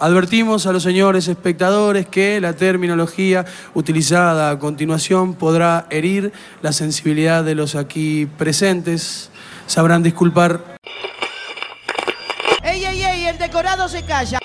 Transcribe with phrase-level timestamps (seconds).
[0.00, 7.44] Advertimos a los señores espectadores que la terminología utilizada a continuación podrá herir la sensibilidad
[7.44, 9.30] de los aquí presentes.
[9.66, 10.62] Sabrán disculpar.
[12.62, 13.24] ¡Ey, ey, ey!
[13.26, 14.38] El decorado se calla.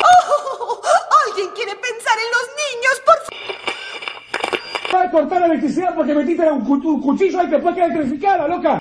[0.00, 0.80] ¡Oh!
[1.28, 4.94] ¿Alguien quiere pensar en los niños, por favor?
[4.94, 7.86] Va a cortar la electricidad porque metiste un, cu- un cuchillo ahí que después queda
[7.86, 8.78] electrificada, loca.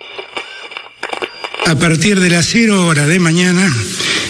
[1.68, 3.68] A partir de las 0 horas de mañana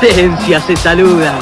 [0.00, 1.38] Se saluda.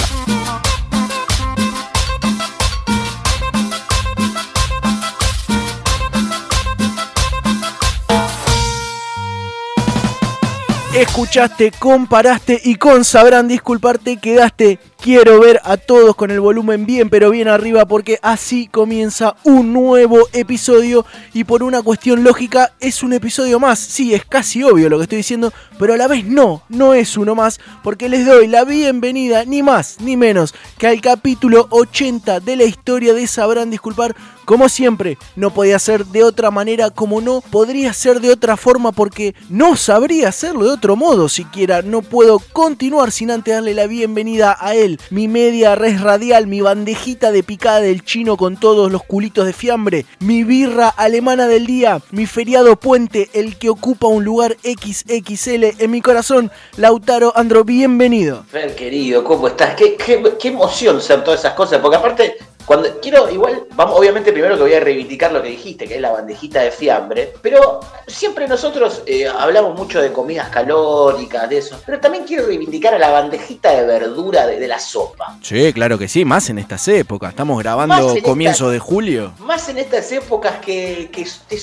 [10.95, 14.79] Escuchaste, comparaste y con sabrán disculparte quedaste.
[15.05, 19.75] Quiero ver a todos con el volumen bien pero bien arriba porque así comienza un
[19.75, 23.79] nuevo episodio y por una cuestión lógica es un episodio más.
[23.79, 27.19] Sí, es casi obvio lo que estoy diciendo, pero a la vez no, no es
[27.19, 32.41] uno más porque les doy la bienvenida ni más ni menos que al capítulo 80
[32.41, 34.17] de la historia de Sabrán Disculpar.
[34.45, 38.93] Como siempre, no podía ser de otra manera como no podría ser de otra forma
[38.93, 41.81] porque no sabría hacerlo de otro modo siquiera.
[41.81, 46.61] No puedo continuar sin antes darle la bienvenida a él, mi media res radial, mi
[46.61, 51.67] bandejita de picada del chino con todos los culitos de fiambre, mi birra alemana del
[51.67, 56.51] día, mi feriado puente, el que ocupa un lugar XXL en mi corazón.
[56.77, 58.45] Lautaro Andro, bienvenido.
[58.51, 59.75] Fer, querido, ¿cómo estás?
[59.75, 64.33] Qué, qué, qué emoción ser todas esas cosas, porque aparte, cuando quiero, igual, vamos, obviamente
[64.33, 67.81] primero que voy a reivindicar lo que dijiste, que es la bandejita de fiambre, pero
[68.07, 72.99] siempre nosotros eh, hablamos mucho de comidas calóricas, de eso, pero también quiero reivindicar a
[72.99, 75.39] la bandejita de verdura de, de la sopa.
[75.43, 77.31] Sí, claro que sí, más en estas épocas.
[77.31, 79.33] Estamos grabando en comienzo esta- de julio.
[79.41, 81.59] Más en estas épocas que, que te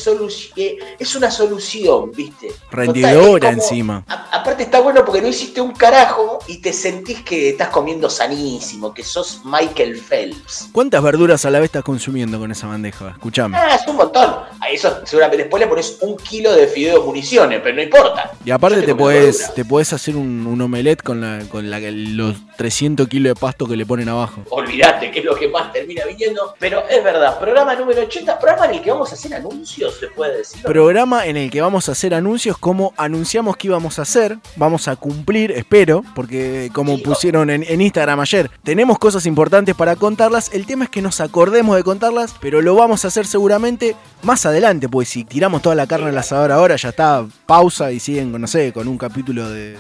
[0.56, 2.52] que es una solución, ¿viste?
[2.70, 4.04] Rendidora como- encima.
[4.08, 8.10] A- aparte está bueno porque no hiciste un carajo y te sentís que estás comiendo
[8.10, 10.68] sanísimo, que sos Michael Phelps.
[10.92, 13.12] ¿Cuántas verduras a la vez estás consumiendo con esa bandeja?
[13.12, 13.58] Escuchame.
[13.58, 14.30] Ah, es un montón.
[14.60, 18.32] A eso seguramente después le pones un kilo de fideo municiones, pero no importa.
[18.44, 19.54] Y aparte te verdura.
[19.56, 23.66] te puedes hacer un, un omelette con, la, con la, los 300 kilos de pasto
[23.66, 24.44] que le ponen abajo.
[24.52, 26.54] Olvídate que es lo que más termina viniendo.
[26.60, 30.08] Pero es verdad, programa número 80, programa en el que vamos a hacer anuncios, se
[30.10, 30.62] puede decir.
[30.62, 34.38] Programa en el que vamos a hacer anuncios como anunciamos que íbamos a hacer.
[34.58, 39.96] Vamos a cumplir, espero, porque como pusieron en, en Instagram ayer, tenemos cosas importantes para
[39.96, 40.54] contarlas.
[40.54, 44.46] El tema es que nos acordemos de contarlas, pero lo vamos a hacer seguramente más
[44.46, 48.40] adelante, pues si tiramos toda la carne al asador ahora, ya está, pausa y siguen,
[48.40, 49.78] no sé, con un capítulo de, de,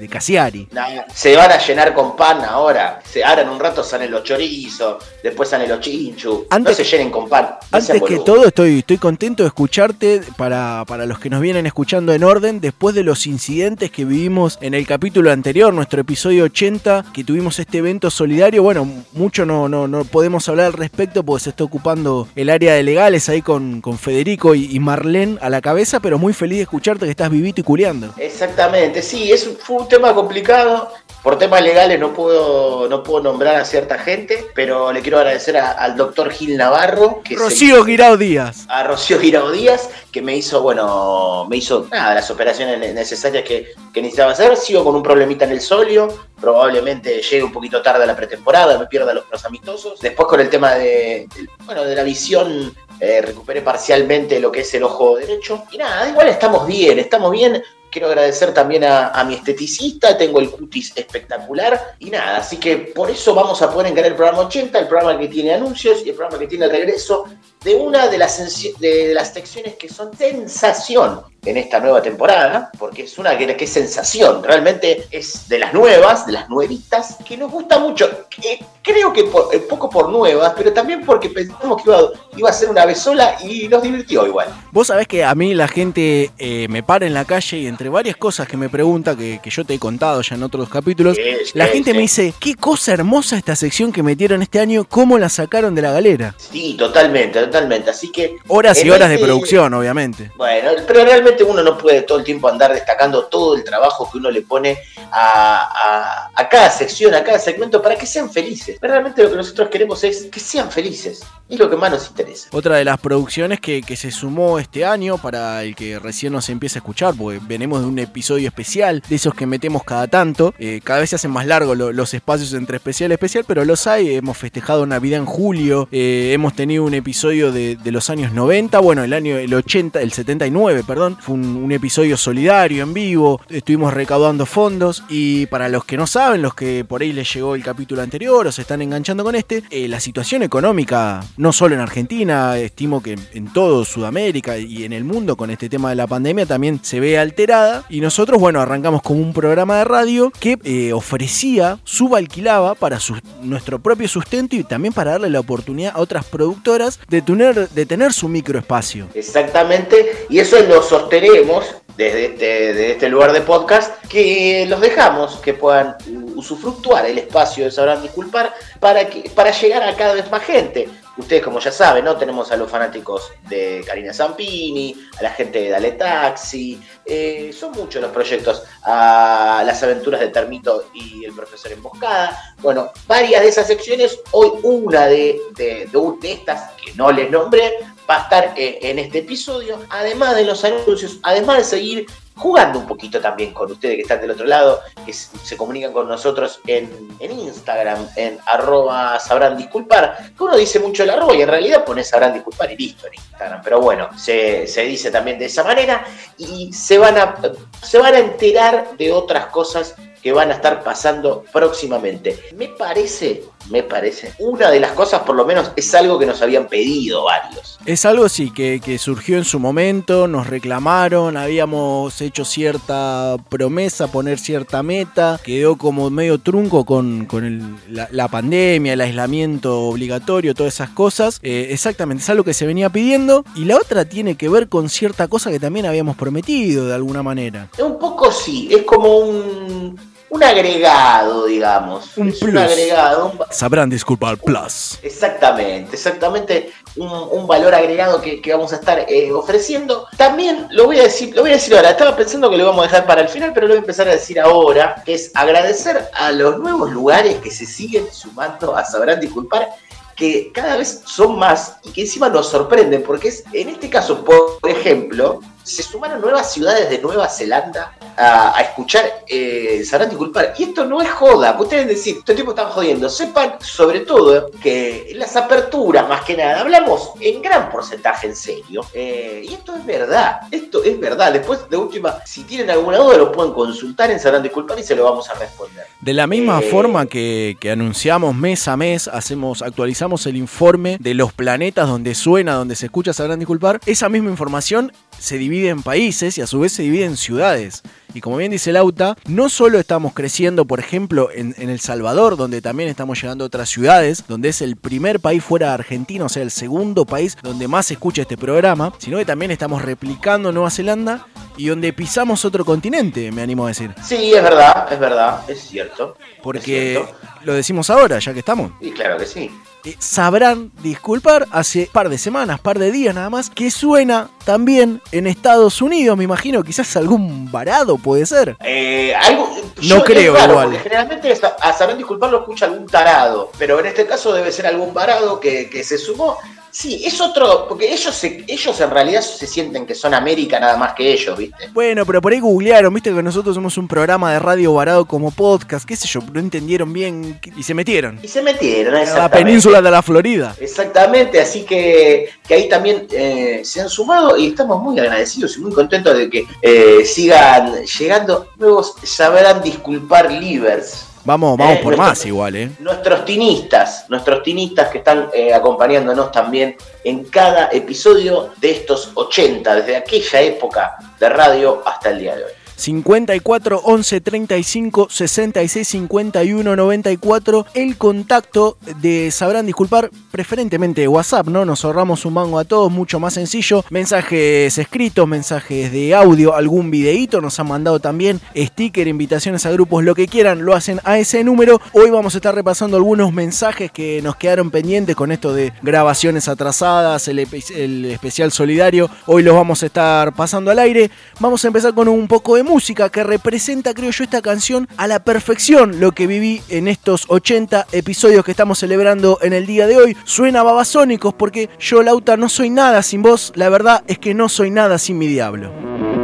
[0.00, 0.68] de Cassiari.
[0.72, 3.00] Nah, se van a llenar con pan ahora.
[3.08, 6.46] Se, ahora en un rato salen los chorizos, después salen los chinchu.
[6.50, 7.50] Antes- no se llenen con pan.
[7.70, 11.66] no Antes que todo, estoy, estoy contento de escucharte para, para los que nos vienen
[11.66, 16.44] escuchando en orden, después de los incidentes que vivimos en el capítulo anterior, nuestro episodio
[16.44, 18.62] 80, que tuvimos este evento solidario.
[18.62, 22.74] Bueno, mucho no, no, no podemos hablar al respecto porque se está ocupando el área
[22.74, 26.58] de legales ahí con, con Federico y, y Marlene a la cabeza, pero muy feliz
[26.58, 28.14] de escucharte que estás vivito y culeando.
[28.18, 30.90] Exactamente, sí, es, un- fue tema complicado.
[31.22, 35.54] Por temas legales no puedo, no puedo nombrar a cierta gente, pero le quiero agradecer
[35.58, 37.20] a- al doctor Gil Navarro.
[37.22, 38.64] Que Rocío Guirao Díaz.
[38.70, 43.44] a Rocío Girao Díaz, que me hizo, bueno, me hizo nada, las operaciones ne- necesarias
[43.44, 44.56] que, que necesitaba hacer.
[44.56, 46.08] Sigo con un problemita en el solio,
[46.40, 50.00] probablemente llegue un poquito tarde a la pretemporada, me pierda los, los amistosos.
[50.00, 51.28] Después con el tema de,
[51.66, 55.64] bueno, de la visión, eh, recuperé parcialmente lo que es el ojo derecho.
[55.70, 57.62] Y nada, igual estamos bien, estamos bien.
[57.90, 63.10] Quiero agradecer también a, mi esteticista, tengo el cutis espectacular y nada, así que por
[63.10, 66.14] eso vamos a poder encarar el programa 80, el programa que tiene anuncios y el
[66.14, 67.24] programa que tiene el regreso
[67.64, 68.38] de una de las,
[68.78, 73.64] de, las secciones que son sensación en esta nueva temporada, porque es una que, que
[73.64, 78.10] es sensación, realmente es de las nuevas, de las nuevitas, que nos gusta mucho.
[78.42, 82.00] Eh, creo que por- un poco por nuevas, pero también porque pensamos que iba,
[82.36, 84.48] iba a ser una vez sola y nos divirtió igual.
[84.70, 87.88] Vos sabés que a mí la gente eh, me para en la calle y entre
[87.88, 91.16] varias cosas que me pregunta, que, que yo te he contado ya en otros capítulos,
[91.16, 91.22] Sí,
[91.54, 91.96] la sí, gente sí.
[91.96, 95.80] me dice, qué cosa hermosa esta sección que metieron este año, cómo la sacaron de
[95.82, 96.34] la galera.
[96.36, 97.90] Sí, totalmente, totalmente.
[97.90, 98.36] Así que.
[98.48, 100.30] Horas y horas de producción, obviamente.
[100.36, 104.18] Bueno, pero realmente uno no puede todo el tiempo andar destacando todo el trabajo que
[104.18, 104.78] uno le pone
[105.12, 108.78] a, a- a cada sección, a cada segmento, para que sean felices.
[108.80, 111.22] Pero realmente lo que nosotros queremos es que sean felices.
[111.48, 112.48] Es lo que más nos interesa.
[112.52, 116.48] Otra de las producciones que, que se sumó este año para el que recién nos
[116.48, 120.54] empieza a escuchar, porque venimos de un episodio especial, de esos que metemos cada tanto.
[120.58, 123.64] Eh, cada vez se hacen más largos lo- los espacios entre especial y especial, pero
[123.64, 124.14] los hay.
[124.14, 129.02] Hemos festejado Navidad en julio, eh, hemos tenido un episodio de, los años 90, bueno,
[129.02, 131.16] el año el 80, el 79, perdón.
[131.20, 136.42] Fue un, episodio solidario en vivo, estuvimos recaudando fondos y para los que no saben,
[136.42, 139.62] los que por ahí les llegó el capítulo anterior o se están enganchando con este,
[139.70, 144.92] eh, la situación económica, no solo en Argentina, estimo que en todo Sudamérica y en
[144.92, 148.60] el mundo con este tema de la pandemia también se ve alterada y nosotros, bueno,
[148.60, 152.98] arrancamos como un programa de radio que eh, ofrecía, subalquilaba para
[153.42, 158.12] nuestro propio sustento y también para darle la oportunidad a otras productoras de de tener
[158.12, 159.08] su microespacio.
[159.14, 165.36] Exactamente, y eso lo sostenemos desde este, desde este lugar de podcast, que los dejamos
[165.36, 165.96] que puedan
[166.34, 170.88] usufructuar el espacio de Sabrán Disculpar para, que, para llegar a cada vez más gente.
[171.16, 172.16] Ustedes, como ya saben, ¿no?
[172.16, 177.72] Tenemos a los fanáticos de Karina Zampini, a la gente de Dale Taxi, eh, son
[177.72, 182.54] muchos los proyectos, a las aventuras de Termito y el profesor Emboscada.
[182.58, 187.30] Bueno, varias de esas secciones, hoy una de, de, de- de estas que no les
[187.30, 187.74] nombré,
[188.08, 192.06] va a estar eh, en este episodio, además de los anuncios, además de seguir
[192.40, 196.08] jugando un poquito también con ustedes que están del otro lado, que se comunican con
[196.08, 201.42] nosotros en, en Instagram, en arroba sabrán disculpar, que uno dice mucho el arroba y
[201.42, 205.38] en realidad pone sabrán disculpar y listo en Instagram, pero bueno, se, se dice también
[205.38, 206.02] de esa manera
[206.38, 207.36] y se van, a,
[207.82, 212.38] se van a enterar de otras cosas que van a estar pasando próximamente.
[212.56, 216.40] Me parece, me parece, una de las cosas por lo menos es algo que nos
[216.42, 217.78] habían pedido varios.
[217.86, 224.08] Es algo sí que, que surgió en su momento, nos reclamaron, habíamos hecho cierta promesa,
[224.08, 229.80] poner cierta meta, quedó como medio trunco con, con el- la, la pandemia, el aislamiento
[229.82, 231.38] obligatorio, todas esas cosas.
[231.42, 233.44] Eh, exactamente, es algo que se venía pidiendo.
[233.54, 237.22] Y la otra tiene que ver con cierta cosa que también habíamos prometido de alguna
[237.22, 237.68] manera.
[237.78, 239.98] Un poco sí, es como un,
[240.30, 242.16] un agregado, digamos.
[242.16, 242.56] Un plus.
[242.56, 244.98] agregado, un- Sabrán disculpar, plus.
[245.02, 250.06] Exactamente, exactamente un, un valor agregado que, que vamos a estar eh, ofreciendo.
[250.16, 251.90] También lo voy a decir, lo voy a decir ahora.
[251.90, 254.08] Estaba pensando que lo vamos a dejar para el final, pero lo voy a empezar
[254.08, 258.84] a decir ahora, que es agradecer a los nuevos lugares que se siguen sumando a
[258.84, 259.68] Sabrán Disculpar
[260.16, 264.22] que cada vez son más y que encima nos sorprenden, porque es, en este caso,
[264.22, 270.54] por ejemplo, se sumaron nuevas ciudades de Nueva Zelanda a, a escuchar eh, Sabrán Disculpar.
[270.58, 273.08] Y esto no es joda, ustedes decir, todo el tiempo están jodiendo.
[273.08, 278.36] Sepan, sobre todo, que en las aperturas, más que nada, hablamos en gran porcentaje en
[278.36, 278.84] serio.
[278.92, 281.32] Eh, y esto es verdad, esto es verdad.
[281.32, 284.96] Después, de última, si tienen alguna duda, lo pueden consultar en Sabrán Disculpar y se
[284.96, 285.86] lo vamos a responder.
[286.00, 290.96] De la misma Eh, forma que, que anunciamos mes a mes, hacemos, actualizamos el informe
[291.00, 295.68] de los planetas donde suena, donde se escucha, sabrán disculpar, esa misma información se divide
[295.68, 297.82] en países y a su vez se divide en ciudades.
[298.12, 302.36] Y como bien dice Lauta, no solo estamos creciendo, por ejemplo, en, en El Salvador,
[302.36, 306.24] donde también estamos llegando a otras ciudades, donde es el primer país fuera de Argentina,
[306.24, 309.82] o sea, el segundo país donde más se escucha este programa, sino que también estamos
[309.82, 313.94] replicando Nueva Zelanda y donde pisamos otro continente, me animo a decir.
[314.04, 316.16] Sí, es verdad, es verdad, es cierto.
[316.42, 317.16] Porque Es cierto.
[317.44, 318.72] lo decimos ahora, ya que estamos.
[318.80, 319.50] Y claro que sí.
[319.84, 325.00] Eh, sabrán disculpar hace par de semanas, par de días nada más, que suena también
[325.12, 328.56] en Estados Unidos, me imagino, quizás algún varado puede ser.
[328.62, 329.48] Eh, algo,
[329.82, 330.78] No creo raro, igual.
[330.82, 331.32] generalmente
[331.62, 335.40] a, saber disculpar lo escucha algún tarado, pero en este caso debe ser algún varado
[335.40, 336.36] que, que se sumó.
[336.72, 340.76] Sí, es otro, porque ellos, se- ellos en realidad se sienten que son América nada
[340.76, 341.68] más que ellos, ¿viste?
[341.72, 345.32] Bueno, pero por ahí googlearon, viste que nosotros somos un programa de radio varado como
[345.32, 348.20] podcast, qué sé yo, no entendieron bien y se metieron.
[348.22, 349.50] Y se metieron a la exactamente.
[349.70, 350.56] Península de la Florida.
[350.60, 355.60] Exactamente, así que, que ahí también eh, se han sumado y estamos muy agradecidos y
[355.60, 361.06] muy contentos de que eh, sigan llegando nuevos, sabrán disculpar livers.
[361.24, 362.70] Vamos, vamos Eh, por más igual, ¿eh?
[362.78, 369.76] Nuestros tinistas, nuestros tinistas que están eh, acompañándonos también en cada episodio de estos 80,
[369.76, 372.52] desde aquella época de radio hasta el día de hoy.
[372.80, 381.84] 54 11 35 66 51 94 el contacto de sabrán disculpar preferentemente WhatsApp no nos
[381.84, 383.84] ahorramos un mango a todos mucho más sencillo.
[383.90, 387.40] Mensajes escritos mensajes de audio algún videíto.
[387.40, 391.44] Nos han mandado también sticker invitaciones a grupos lo que quieran lo hacen a ese
[391.44, 391.80] número.
[391.92, 396.48] Hoy vamos a estar repasando algunos mensajes que nos quedaron pendientes con esto de grabaciones
[396.48, 397.38] atrasadas el,
[397.74, 399.10] el especial solidario.
[399.26, 401.10] Hoy los vamos a estar pasando al aire.
[401.40, 405.08] Vamos a empezar con un poco de música que representa, creo yo, esta canción a
[405.08, 409.88] la perfección lo que viví en estos 80 episodios que estamos celebrando en el día
[409.88, 410.16] de hoy.
[410.22, 413.52] Suena babasónicos porque yo, Lauta, no soy nada sin vos.
[413.56, 416.19] La verdad es que no soy nada sin mi diablo.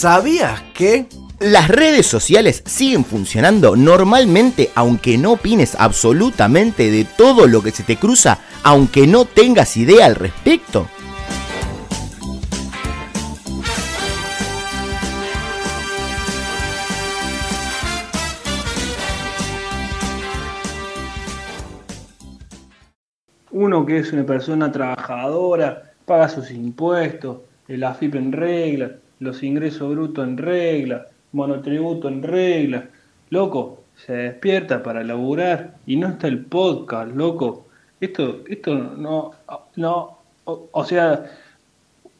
[0.00, 1.08] ¿Sabías que?
[1.40, 7.82] Las redes sociales siguen funcionando normalmente aunque no opines absolutamente de todo lo que se
[7.82, 10.88] te cruza, aunque no tengas idea al respecto.
[23.50, 29.90] Uno que es una persona trabajadora, paga sus impuestos, el AFIP en regla, los ingresos
[29.90, 32.88] brutos en regla, monotributo en regla.
[33.30, 37.66] Loco, se despierta para laburar y no está el podcast, loco.
[38.00, 39.32] Esto, esto no,
[39.76, 41.24] no, o, o sea,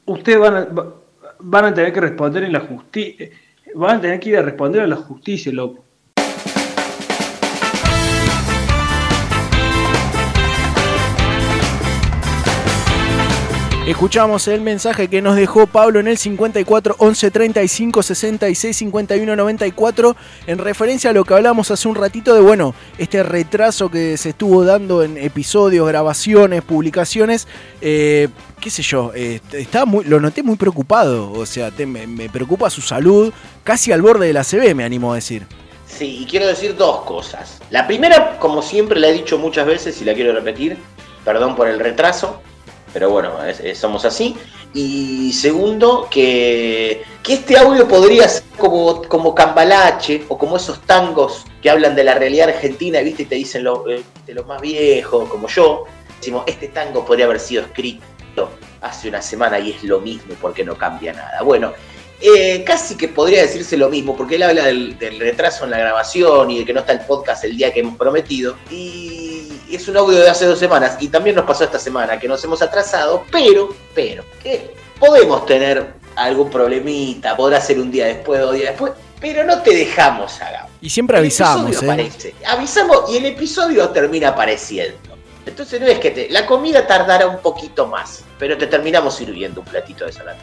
[0.07, 0.95] ustedes van a, va-
[1.40, 3.28] van a tener que responder en la justicia,
[3.75, 5.85] van a tener que ir a responder a la justicia, loco.
[13.90, 20.16] Escuchamos el mensaje que nos dejó Pablo en el 54 11 35 66 51 94
[20.47, 24.28] en referencia a lo que hablamos hace un ratito de, bueno, este retraso que se
[24.28, 27.49] estuvo dando en episodios, grabaciones, publicaciones.
[27.80, 28.28] Eh,
[28.61, 32.82] qué sé yo, eh, estaba lo noté muy preocupado, o sea, me, me preocupa su
[32.82, 33.32] salud,
[33.64, 35.49] casi al borde de la CB, me animo a decir.
[35.88, 37.61] Sí, y quiero decir dos cosas.
[37.70, 40.78] La primera, como siempre la he dicho muchas veces y la quiero repetir,
[41.25, 42.40] perdón por el retraso,
[42.92, 43.32] pero bueno,
[43.75, 44.37] somos así.
[44.73, 51.44] Y segundo, que, que este audio podría ser como, como Cambalache o como esos tangos
[51.61, 53.23] que hablan de la realidad argentina, ¿viste?
[53.25, 55.85] Y te dicen lo- eh, de los más viejos, como yo.
[56.18, 60.64] Decimos, este tango podría haber sido escrito hace una semana y es lo mismo porque
[60.64, 61.42] no cambia nada.
[61.42, 61.73] Bueno,
[62.20, 65.78] eh, casi que podría decirse lo mismo, porque él habla del, del retraso en la
[65.78, 68.56] grabación y de que no está el podcast el día que hemos prometido.
[68.70, 69.19] Y
[69.76, 72.42] es un audio de hace dos semanas, y también nos pasó esta semana que nos
[72.44, 78.54] hemos atrasado, pero, pero, que podemos tener algún problemita, podrá ser un día después, dos
[78.54, 80.66] días después, pero no te dejamos, Agam.
[80.80, 81.92] Y siempre El avisamos, episodio ¿eh?
[81.92, 82.34] aparece.
[82.46, 84.98] Avisamos y el episodio termina apareciendo.
[85.46, 89.60] Entonces no es que te, la comida tardará un poquito más, pero te terminamos sirviendo
[89.60, 90.40] un platito de salami.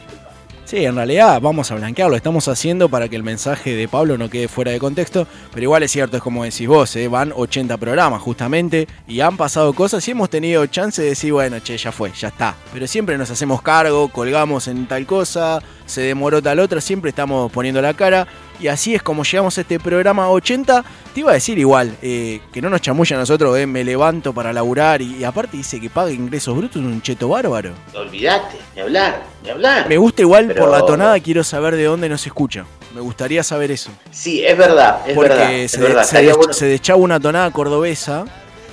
[0.68, 4.28] Sí, en realidad vamos a blanquearlo, estamos haciendo para que el mensaje de Pablo no
[4.28, 7.08] quede fuera de contexto, pero igual es cierto, es como decís vos, ¿eh?
[7.08, 11.58] van 80 programas justamente y han pasado cosas y hemos tenido chance de decir, bueno,
[11.60, 12.54] che, ya fue, ya está.
[12.70, 17.50] Pero siempre nos hacemos cargo, colgamos en tal cosa, se demoró tal otra, siempre estamos
[17.50, 18.28] poniendo la cara
[18.60, 20.84] y así es como llegamos a este programa 80.
[21.14, 24.32] Te iba a decir igual, eh, que no nos chamulla a nosotros, eh, me levanto
[24.32, 27.72] para laburar y, y aparte dice que paga ingresos brutos, un cheto bárbaro.
[27.94, 29.88] Olvídate, ni hablar, ni hablar.
[29.88, 32.64] Me gusta igual Pero- por la tonada, quiero saber de dónde nos escucha.
[32.94, 33.90] Me gustaría saber eso.
[34.10, 35.66] Sí, es verdad, es Porque verdad.
[35.68, 36.04] se, de- verdad.
[36.04, 38.24] se des- bueno- se deschaba una tonada cordobesa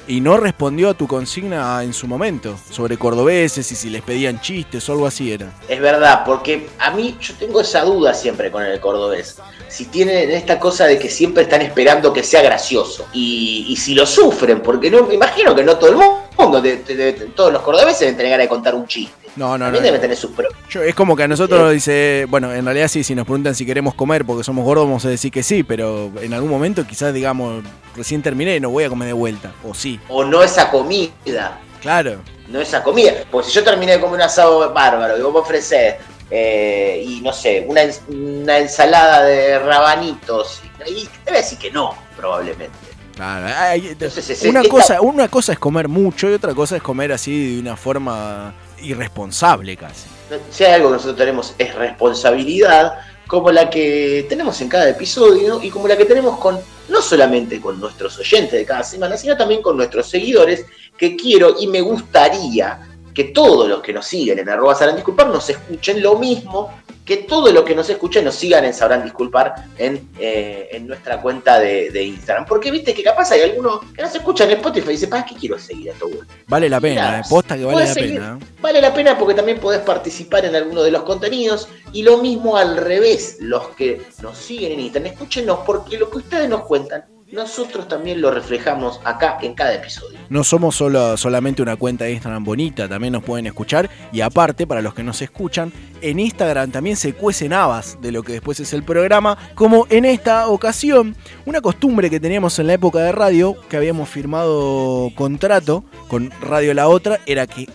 [0.08, 4.40] y no respondió a tu consigna en su momento sobre cordobeses y si les pedían
[4.42, 5.52] chistes o algo así era.
[5.68, 9.38] Es verdad, porque a mí yo tengo esa duda siempre con el cordobés.
[9.68, 13.08] Si tienen esta cosa de que siempre están esperando que sea gracioso.
[13.14, 15.96] Y, y si lo sufren, porque no me imagino que no todo el
[16.38, 19.25] mundo, de- de- de- todos los cordobeses deben tener ganas de contar un chiste.
[19.36, 19.66] No, no, no.
[19.66, 20.54] También deben tener sus propios.
[20.70, 23.54] Yo- es como que a nosotros nos dice, bueno, en realidad sí, si nos preguntan
[23.56, 26.86] si queremos comer porque somos gordos, vamos a decir que sí, pero en algún momento
[26.88, 27.64] quizás digamos,
[27.96, 29.52] recién terminé, no voy a comer de vuelta.
[29.64, 30.00] O sí.
[30.08, 31.60] O no esa comida.
[31.82, 32.22] Claro.
[32.48, 33.12] No esa comida.
[33.32, 35.96] Porque si yo terminé de comer un asado bárbaro y vos me ofrecés,
[36.32, 41.72] eh, y no sé, una, una ensalada de rabanitos, y te voy a decir que
[41.72, 42.72] no, probablemente.
[43.16, 46.82] Claro, hay- Entonces, es- una, cosa, una cosa es comer mucho y otra cosa es
[46.82, 48.54] comer así de una forma
[48.86, 50.08] irresponsable casi.
[50.50, 52.94] si hay algo que nosotros tenemos es responsabilidad,
[53.28, 57.60] como la que tenemos en cada episodio y como la que tenemos con no solamente
[57.60, 60.66] con nuestros oyentes de cada semana, sino también con nuestros seguidores,
[60.98, 62.80] que quiero y me gustaría
[63.14, 66.72] que todos los que nos siguen en arroba sabrán disculpar nos escuchen lo mismo
[67.06, 71.22] que todos los que nos escuchen nos sigan en sabrán disculpar en, eh, en nuestra
[71.22, 72.46] cuenta de, de Instagram.
[72.46, 75.36] Porque viste que capaz hay algunos que nos escuchan en Spotify y dicen, ¿para qué
[75.36, 76.10] quiero seguir a esto?
[76.48, 78.14] Vale la pena, Mirá, eh, posta que vale la seguir.
[78.16, 78.40] pena.
[78.42, 78.46] eh.
[78.60, 82.58] Vale la pena porque también podés participar en alguno de los contenidos y lo mismo
[82.58, 87.06] al revés, los que nos siguen en Instagram, escúchenos porque lo que ustedes nos cuentan,
[87.36, 90.18] nosotros también lo reflejamos acá en cada episodio.
[90.30, 93.90] No somos solo, solamente una cuenta de Instagram bonita, también nos pueden escuchar.
[94.12, 95.72] Y aparte, para los que nos escuchan,
[96.02, 100.06] en Instagram también se cuecen habas de lo que después es el programa, como en
[100.06, 105.84] esta ocasión, una costumbre que teníamos en la época de radio, que habíamos firmado contrato
[106.08, 107.68] con Radio La Otra, era que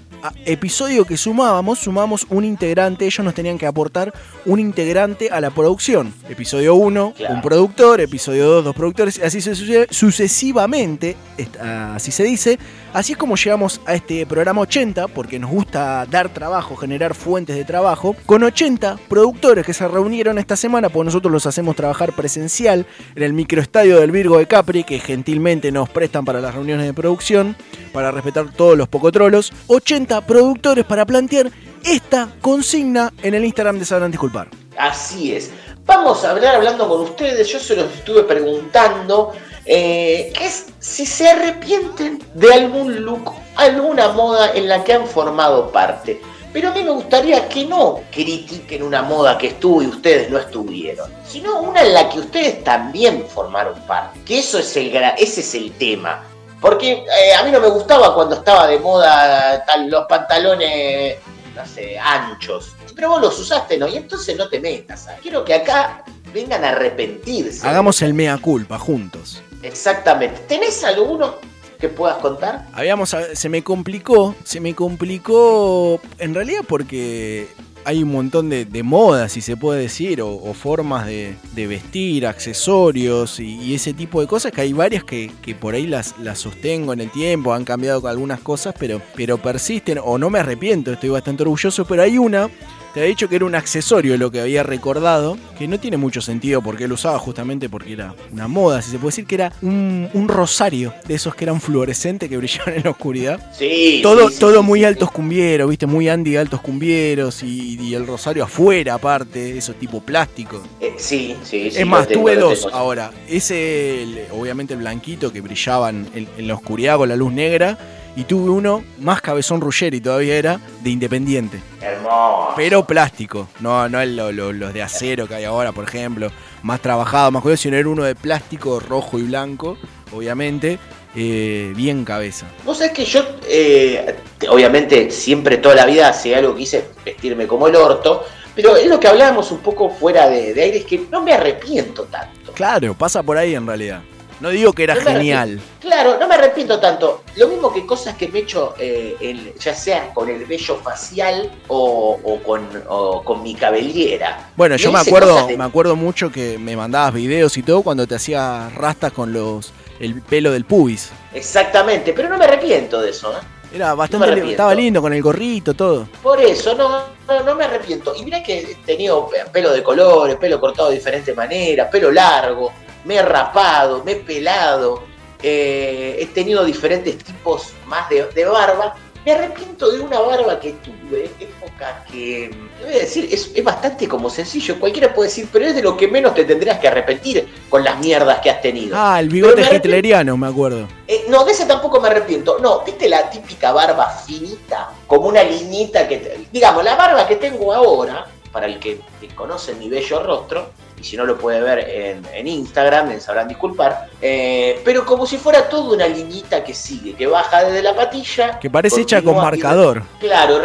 [0.44, 4.12] episodio que sumábamos, sumamos un integrante, ellos nos tenían que aportar
[4.46, 6.12] un integrante a la producción.
[6.28, 12.58] Episodio 1, un productor, episodio 2, dos productores, así suce- sucesivamente, est- así se dice.
[12.92, 17.54] Así es como llegamos a este programa 80, porque nos gusta dar trabajo, generar fuentes
[17.54, 22.12] de trabajo, con 80 productores que se reunieron esta semana, porque nosotros los hacemos trabajar
[22.14, 26.84] presencial en el microestadio del Virgo de Capri, que gentilmente nos prestan para las reuniones
[26.86, 27.54] de producción,
[27.92, 29.52] para respetar todos los pocotrolos.
[29.68, 31.50] 80 productores para plantear
[31.84, 34.48] esta consigna en el Instagram de Sabrán Disculpar.
[34.76, 35.50] Así es.
[35.86, 39.32] Vamos a hablar hablando con ustedes, yo se los estuve preguntando,
[39.64, 45.70] eh, es si se arrepienten de algún look, alguna moda en la que han formado
[45.70, 46.20] parte.
[46.52, 50.38] Pero a mí me gustaría que no critiquen una moda que estuvo y ustedes no
[50.38, 54.20] estuvieron, sino una en la que ustedes también formaron parte.
[54.24, 56.24] Que eso es el, ese es el tema.
[56.60, 61.16] Porque eh, a mí no me gustaba cuando estaba de moda tal, los pantalones,
[61.54, 62.74] no sé, anchos.
[62.94, 63.88] Pero vos los usaste, ¿no?
[63.88, 65.04] Y entonces no te metas.
[65.04, 65.20] ¿sabes?
[65.22, 67.66] Quiero que acá vengan a arrepentirse.
[67.66, 69.42] Hagamos el mea culpa juntos.
[69.62, 70.40] Exactamente.
[70.46, 71.36] ¿Tenés alguno?
[71.80, 72.66] que puedas contar?
[72.74, 77.48] Habíamos, se me complicó, se me complicó en realidad porque
[77.84, 81.66] hay un montón de, de modas, si se puede decir, o, o formas de, de
[81.66, 85.86] vestir, accesorios y, y ese tipo de cosas, que hay varias que, que por ahí
[85.86, 90.30] las, las sostengo en el tiempo, han cambiado algunas cosas, pero, pero persisten, o no
[90.30, 92.50] me arrepiento, estoy bastante orgulloso, pero hay una
[92.94, 96.20] te había dicho que era un accesorio lo que había recordado, que no tiene mucho
[96.20, 99.52] sentido porque lo usaba justamente porque era una moda, si se puede decir que era
[99.62, 103.52] un, un rosario de esos que eran fluorescentes que brillaban en la oscuridad.
[103.56, 104.00] Sí.
[104.02, 104.84] Todo, sí, todo sí, muy sí.
[104.86, 110.00] altos cumbieros, viste, muy Andy altos cumbieros y, y el rosario afuera aparte, eso tipo
[110.00, 110.62] plástico.
[110.80, 111.78] Eh, sí, sí, sí.
[111.80, 113.10] es más, tengo, tuve dos ahora.
[113.28, 117.78] Ese, el- obviamente el blanquito que brillaban en, en la oscuridad con la luz negra.
[118.20, 121.58] Y tuve uno, más cabezón Ruggeri todavía era, de Independiente.
[121.80, 122.52] Hermoso.
[122.54, 126.30] Pero plástico, no, no el- lo- lo- los de acero que hay ahora, por ejemplo,
[126.62, 129.78] más trabajado, más curioso, sino era uno de plástico rojo y blanco,
[130.12, 130.78] obviamente,
[131.16, 132.44] eh, bien cabeza.
[132.66, 136.84] Vos sabés que yo, eh, te- obviamente, siempre toda la vida hacía algo que hice,
[137.02, 140.76] vestirme como el orto, pero es lo que hablábamos un poco fuera de, de aire,
[140.80, 142.52] es que no me arrepiento tanto.
[142.52, 144.02] Claro, pasa por ahí en realidad.
[144.40, 145.60] No digo que era No genial.
[145.80, 147.22] Claro, no me arrepiento tanto.
[147.36, 151.50] Lo mismo que cosas que me he hecho, eh, ya sea con el vello facial
[151.68, 154.50] o, o con, o con mi cabellera.
[154.56, 158.06] Bueno, yo Me acuerdo, de- me acuerdo mucho que me mandabas videos y todo cuando
[158.06, 161.10] te hacías rastas con los el pelo del pubis.
[161.34, 163.32] Exactamente, pero no me arrepiento de eso.
[163.32, 163.40] ¿eh?
[163.74, 164.50] Era No bastante arrepiento.
[164.52, 166.08] estaba lindo con el gorrito, todo.
[166.22, 166.88] Por eso, no,
[167.28, 168.14] no, no me arrepiento.
[168.16, 172.72] Y mirá que he tenido pelo de colores, pelo cortado de diferentes maneras, pelo largo,
[173.04, 175.04] me he rapado, me he pelado,
[175.42, 178.94] eh, he tenido diferentes tipos más de, de barba.
[179.24, 183.62] Me arrepiento de una barba que tuve, época que, te voy a decir, es, es
[183.62, 184.80] bastante como sencillo.
[184.80, 187.98] Cualquiera puede decir, pero es de lo que menos te tendrías que arrepentir con las
[187.98, 188.96] mierdas que has tenido.
[188.98, 190.88] Ah, el bigote me hitleriano, me acuerdo.
[191.06, 192.58] eh, no, de ese tampoco me arrepiento.
[192.60, 194.90] No, ¿viste la típica barba finita?
[195.06, 196.46] Como una liñita que...
[196.50, 201.04] digamos, la barba que tengo ahora, para el que, que conoce mi bello rostro, y
[201.04, 205.38] si no lo puede ver en, en Instagram, me sabrán disculpar, eh, pero como si
[205.38, 208.58] fuera toda una liñita que sigue, que baja desde la patilla.
[208.58, 210.02] Que parece hecha con continúa y- marcador.
[210.20, 210.60] Claro,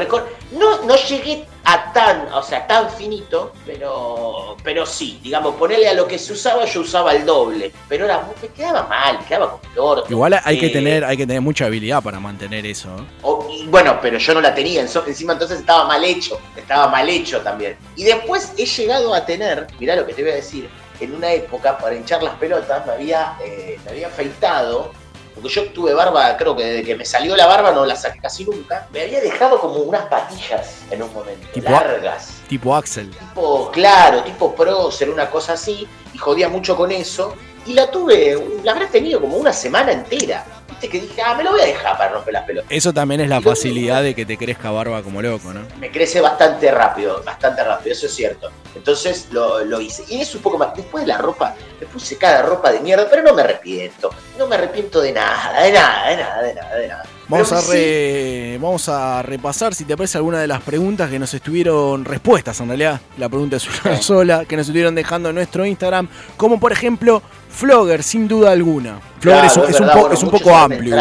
[0.52, 5.94] no, no llegué a tan, o sea, tan finito, pero, pero sí, digamos, ponerle a
[5.94, 9.52] lo que se usaba, yo usaba el doble, pero era, muy- me quedaba mal, quedaba
[9.52, 10.06] como el orto.
[10.10, 12.90] Igual hay que Eh, tener, hay que tener mucha habilidad para mantener eso.
[12.90, 13.02] ¿eh?
[13.24, 17.10] o- y bueno, pero yo no la tenía, encima entonces estaba mal hecho, estaba mal
[17.10, 17.78] hecho también.
[17.96, 21.32] Y después he llegado a tener, mirá lo que te voy a decir, en una
[21.34, 24.92] época para hinchar las pelotas me había, eh, me había afeitado,
[25.36, 28.20] porque yo tuve barba, creo que desde que me salió la barba no la saqué
[28.20, 32.30] casi nunca, me había dejado como unas patillas en un momento, Tipo- largas.
[32.48, 33.12] Tipo Axel.
[33.12, 37.36] Tipo, claro, tipo prócer, una cosa así, y jodía mucho con eso.
[37.66, 40.46] Y la tuve, la habré tenido como una semana entera.
[40.76, 42.70] Viste que dije, ah, me lo voy a dejar para romper las pelotas.
[42.70, 45.62] Eso también es la facilidad de que te crezca barba como loco, ¿no?
[45.80, 48.52] Me crece bastante rápido, bastante rápido, eso es cierto.
[48.76, 50.04] Entonces lo, lo hice.
[50.10, 50.76] Y es un poco más.
[50.76, 54.10] Después de la ropa, me puse cada ropa de mierda, pero no me arrepiento.
[54.38, 57.04] No me arrepiento de nada, de nada, de nada, de nada, de nada.
[57.28, 61.34] Vamos a, sí, vamos a repasar, si te parece, alguna de las preguntas que nos
[61.34, 65.66] estuvieron, respuestas en realidad, la pregunta es una sola, que nos estuvieron dejando en nuestro
[65.66, 66.08] Instagram,
[66.38, 67.24] como por ejemplo,
[67.56, 69.00] Flogger, sin duda alguna.
[69.20, 70.96] Flogger Claro, es, un- es un, verdad, po- bueno, es un poco amplio.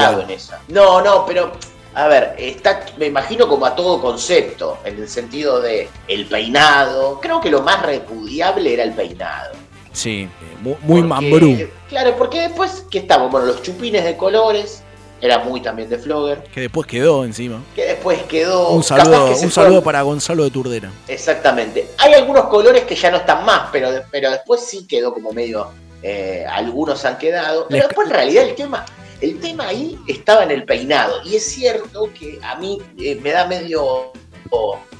[0.69, 1.53] No, no, pero
[1.95, 7.21] a ver, está, me imagino como a todo concepto, en el sentido de el peinado.
[7.21, 9.53] Creo que lo más repudiable era el peinado.
[9.93, 10.29] Sí, eh,
[10.61, 11.57] mu- muy, Porque- mambrú.
[11.89, 13.31] Claro, porque después, ¿qué estamos?
[13.31, 14.83] Bueno, los chupines de colores,
[15.21, 17.63] era muy también de Flogger, Que después quedó encima.
[17.75, 18.71] que después quedó...
[18.71, 20.91] Un saludo, que un saludo para Gonzalo de Turdera.
[21.09, 21.89] Exactamente.
[21.99, 25.69] Hay algunos colores que ya no están más, pero, pero después sí quedó como medio.
[26.05, 27.67] Eh, algunos han quedado.
[27.69, 28.85] Pero Les- después en realidad el tema,
[29.21, 31.17] el tema ahí estaba en el peinado.
[31.25, 34.13] Y es cierto que a mí eh, me da medio.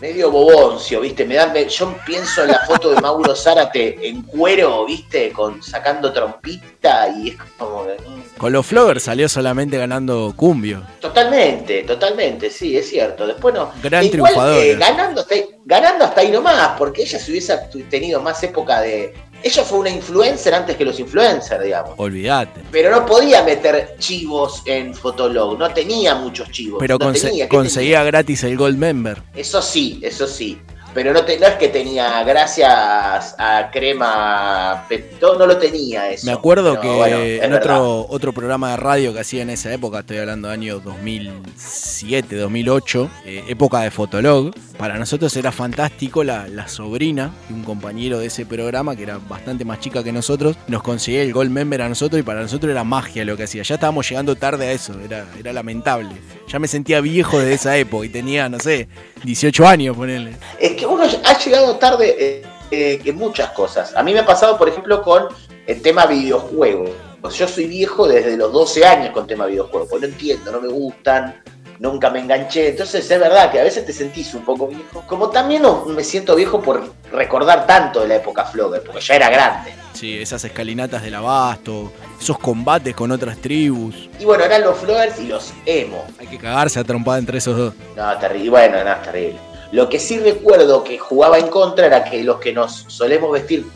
[0.01, 1.25] medio boboncio, ¿viste?
[1.25, 5.31] Me da, me- yo pienso en la foto de Mauro Zárate en cuero, ¿viste?
[5.33, 7.85] Con, sacando trompita y es como.
[7.85, 10.83] mm, Con los Flogger salió solamente ganando cumbio.
[11.01, 13.27] Totalmente, totalmente, sí, es cierto.
[13.27, 13.71] Después no.
[13.83, 17.57] Gran Igual, eh, ganando, hasta ahí, ganando hasta ahí nomás, porque ella se hubiese
[17.89, 19.15] tenido más época de.
[19.47, 21.93] Ella fue una influencer antes que los influencers, digamos.
[21.99, 22.63] Olvídate.
[22.73, 26.79] Pero no podía meter chivos en Fotolog, no tenía muchos chivos.
[26.81, 29.21] Pero no conse- tenía, ¿qué conseguía gratis el Gold Member.
[29.35, 30.59] Eso sí, eso sí.
[30.95, 36.27] Pero no, te, no es que tenía, gracias a crema Pepto, no lo tenía eso.
[36.27, 40.01] Me acuerdo que bueno, en otro, otro programa de radio que hacía en esa época,
[40.01, 46.47] estoy hablando de año 2007, 2008, eh, época de Fotolog, para nosotros era fantástico la,
[46.49, 50.57] la sobrina de un compañero de ese programa, que era bastante más chica que nosotros,
[50.69, 53.63] nos conseguía el Gold Member a nosotros y para nosotros era magia lo que hacía.
[53.63, 56.11] Ya estábamos llegando tarde a eso, era, era lamentable.
[56.49, 58.89] Ya me sentía viejo de esa época y tenía, no sé,
[59.25, 60.33] 18 años, ponele.
[60.61, 63.95] Es que uno ha llegado tarde eh, eh, en muchas cosas.
[63.97, 65.29] A mí me ha pasado, por ejemplo, con
[65.67, 66.91] el tema videojuegos.
[67.21, 69.89] Pues yo soy viejo desde los 12 años con tema videojuegos.
[69.89, 71.43] Pues no entiendo, no me gustan,
[71.79, 72.71] nunca me enganché.
[72.71, 75.05] Entonces es verdad que a veces te sentís un poco viejo.
[75.07, 79.17] Como también no me siento viejo por recordar tanto de la época Flogger, porque ya
[79.17, 79.73] era grande.
[79.95, 84.11] Sí, esas escalinatas del abasto, esos combates con otras tribus.
[84.19, 86.05] Y bueno, eran los Floggers y los emo.
[86.19, 87.75] Hay que cagarse a trompada entre esos dos.
[87.97, 88.51] No, terrible.
[88.51, 89.54] Bueno, no, terrible.
[89.73, 93.67] Lo que sí recuerdo que jugaba en contra era que los que nos solemos vestir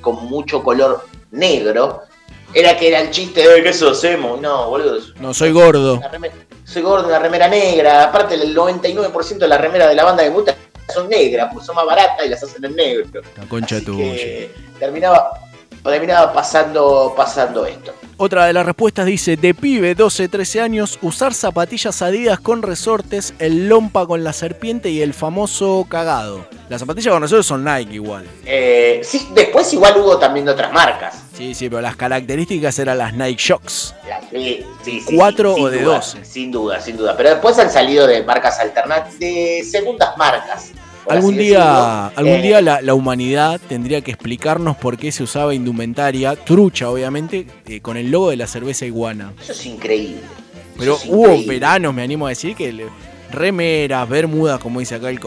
[0.00, 2.02] con mucho color negro,
[2.54, 4.36] era que era el chiste de que sos emo.
[4.40, 4.98] No, boludo.
[5.20, 6.00] No, soy gordo.
[6.10, 8.04] Remera- soy gordo, una remera negra.
[8.04, 10.54] Aparte, el 99% de la remera de la banda de Muta
[10.92, 13.06] son negras, pues son más baratas y las hacen en negro.
[13.36, 13.96] La concha de tu.
[13.96, 15.30] Que terminaba,
[15.90, 17.92] terminaba pasando, pasando esto.
[18.18, 23.34] Otra de las respuestas dice, de pibe, 12, 13 años, usar zapatillas adidas con resortes,
[23.38, 26.46] el lompa con la serpiente y el famoso cagado.
[26.70, 28.24] Las zapatillas con resortes son Nike igual.
[28.46, 31.22] Eh, sí, después igual hubo también de otras marcas.
[31.34, 33.94] Sí, sí, pero las características eran las Nike Shocks.
[34.08, 36.24] La- Sí, sí, sí, ¿Cuatro o de duda, 12?
[36.24, 37.14] Sin duda, sin duda.
[37.16, 40.72] Pero después han salido de marcas alternativas, de segundas marcas.
[41.08, 45.54] Algún día, algún Eh, día la, la humanidad tendría que explicarnos por qué se usaba
[45.54, 49.32] indumentaria, trucha obviamente, eh, con el logo de la cerveza iguana.
[49.40, 50.20] Eso es increíble.
[50.76, 51.54] Pero es hubo increíble.
[51.54, 52.86] veranos, me animo a decir, que
[53.30, 55.20] remeras, bermudas, como dice acá el,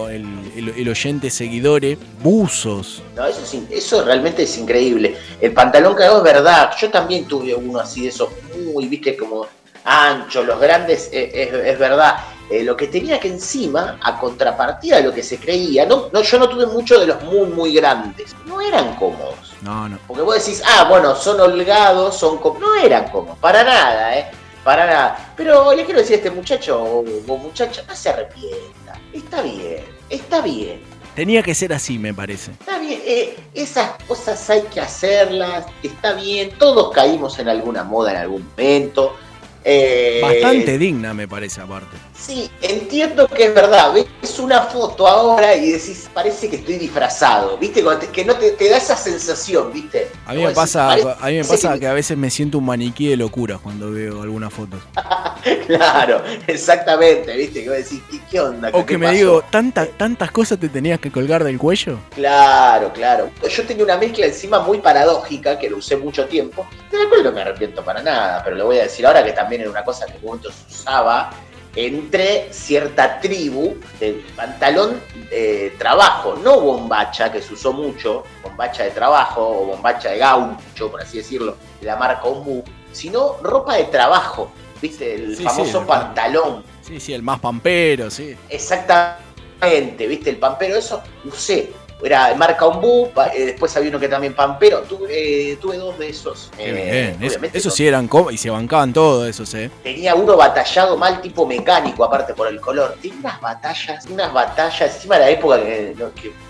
[0.56, 3.02] el, el- oyente seguidores, buzos.
[3.15, 5.15] No, eso, es eso realmente es increíble.
[5.42, 6.72] El pantalón cagado es verdad.
[6.80, 8.30] Yo también tuve uno así de esos
[8.74, 9.48] muy, viste, como
[9.84, 12.15] ancho, los grandes, eh, es, es verdad.
[12.49, 16.21] Eh, lo que tenía que encima, a contrapartida de lo que se creía, no, no,
[16.23, 18.35] yo no tuve mucho de los muy, muy grandes.
[18.45, 19.53] No eran cómodos.
[19.62, 19.99] No, no.
[20.07, 22.62] Porque vos decís, ah, bueno, son holgados, son cómodos.
[22.62, 24.31] No eran cómodos, para nada, ¿eh?
[24.63, 25.33] Para nada.
[25.38, 28.99] Pero le quiero decir a este muchacho o, o muchacha, no se arrepienta.
[29.13, 30.81] Está bien, está bien.
[31.15, 32.51] Tenía que ser así, me parece.
[32.51, 38.12] Está bien, eh, esas cosas hay que hacerlas, está bien, todos caímos en alguna moda
[38.12, 39.15] en algún momento.
[39.63, 41.97] Eh, Bastante digna, me parece, aparte.
[42.19, 43.93] Sí, entiendo que es verdad.
[43.93, 47.84] Ves una foto ahora y decís, parece que estoy disfrazado, ¿viste?
[48.12, 50.12] Que no te, te da esa sensación, ¿viste?
[50.25, 52.65] A mí me pasa, decís, a mí me pasa que a veces me siento un
[52.65, 54.79] maniquí de locuras cuando veo algunas fotos.
[55.65, 57.63] Claro, exactamente, ¿viste?
[57.63, 58.69] Que vos decís, ¿qué, qué onda?
[58.73, 59.17] O ¿Qué que me pasó?
[59.17, 61.99] digo, ¿tanta, ¿tantas cosas te tenías que colgar del cuello?
[62.13, 63.29] Claro, claro.
[63.47, 67.23] Yo tenía una mezcla encima muy paradójica que lo usé mucho tiempo, de la cual
[67.23, 69.84] no me arrepiento para nada, pero lo voy a decir ahora que también era una
[69.84, 71.29] cosa que en un momento se usaba
[71.75, 78.91] entre cierta tribu de pantalón de trabajo, no bombacha, que se usó mucho, bombacha de
[78.91, 83.84] trabajo o bombacha de gaucho, por así decirlo, de la marca Ombu, sino ropa de
[83.86, 84.51] trabajo,
[84.82, 85.13] ¿viste?
[85.13, 86.63] El Sí, famoso sí, el- pantalón.
[86.82, 88.36] Sí, sí, el más pampero, sí.
[88.49, 90.32] Exactamente, ¿viste?
[90.32, 91.71] El pampero, eso usé.
[92.01, 94.79] Era marca Ombu, pa- eh, después había uno que también pampero.
[94.81, 96.49] Tuve, eh, tuve dos de esos.
[96.57, 97.17] Eh, bien.
[97.21, 99.69] Eso, obviamente eso no- sí eran y se bancaban todos esos, eh.
[99.83, 102.95] Tenía uno batallado mal, tipo mecánico, aparte por el color.
[103.01, 104.95] Tenía unas batallas, unas batallas.
[104.95, 105.95] Encima de la época que,